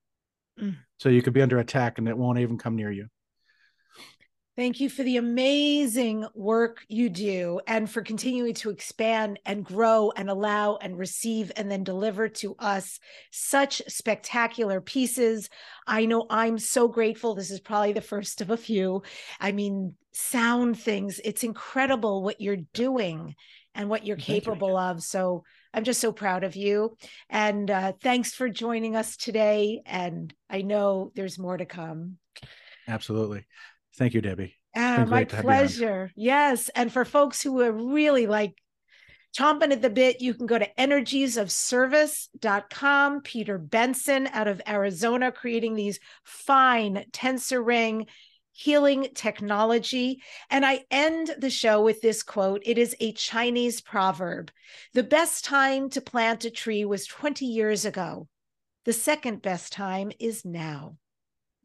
[0.59, 0.75] mm.
[0.97, 3.07] so you could be under attack and it won't even come near you
[4.57, 10.11] Thank you for the amazing work you do and for continuing to expand and grow
[10.13, 12.99] and allow and receive and then deliver to us
[13.31, 15.49] such spectacular pieces.
[15.87, 17.33] I know I'm so grateful.
[17.33, 19.03] This is probably the first of a few.
[19.39, 21.21] I mean, sound things.
[21.23, 23.35] It's incredible what you're doing
[23.73, 24.77] and what you're Thank capable you.
[24.77, 25.01] of.
[25.01, 25.43] So
[25.73, 26.97] I'm just so proud of you.
[27.29, 29.81] And uh, thanks for joining us today.
[29.85, 32.17] And I know there's more to come.
[32.87, 33.45] Absolutely.
[33.95, 34.55] Thank you, Debbie.
[34.75, 36.11] Uh, my pleasure.
[36.15, 36.69] Yes.
[36.69, 38.55] And for folks who are really like
[39.37, 43.21] chomping at the bit, you can go to energiesofservice.com.
[43.21, 48.07] Peter Benson out of Arizona creating these fine tensor ring
[48.53, 50.21] healing technology.
[50.49, 54.51] And I end the show with this quote It is a Chinese proverb
[54.93, 58.27] The best time to plant a tree was 20 years ago.
[58.85, 60.97] The second best time is now.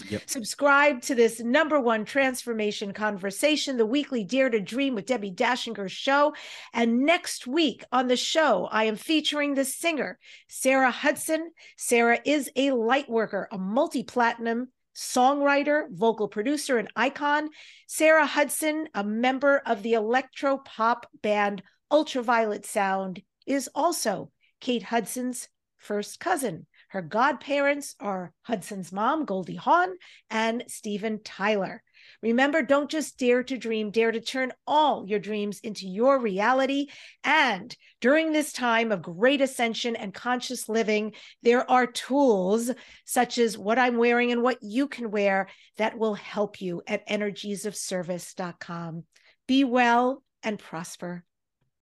[0.09, 0.23] Yep.
[0.27, 5.91] Subscribe to this number one transformation conversation, the weekly Dare to Dream with Debbie Dachinger
[5.91, 6.35] show.
[6.73, 10.19] And next week on the show, I am featuring the singer,
[10.49, 11.51] Sarah Hudson.
[11.77, 17.49] Sarah is a light worker, a multi platinum songwriter, vocal producer, and icon.
[17.87, 24.31] Sarah Hudson, a member of the electro pop band Ultraviolet Sound, is also
[24.61, 26.67] Kate Hudson's first cousin.
[26.89, 29.97] Her godparents are Hudson's mom, Goldie Hawn,
[30.31, 31.83] and Steven Tyler.
[32.23, 36.87] Remember, don't just dare to dream, dare to turn all your dreams into your reality.
[37.25, 42.71] And during this time of great ascension and conscious living, there are tools
[43.05, 47.07] such as what I'm wearing and what you can wear that will help you at
[47.09, 49.05] energiesofservice.com.
[49.47, 51.26] Be well and prosper.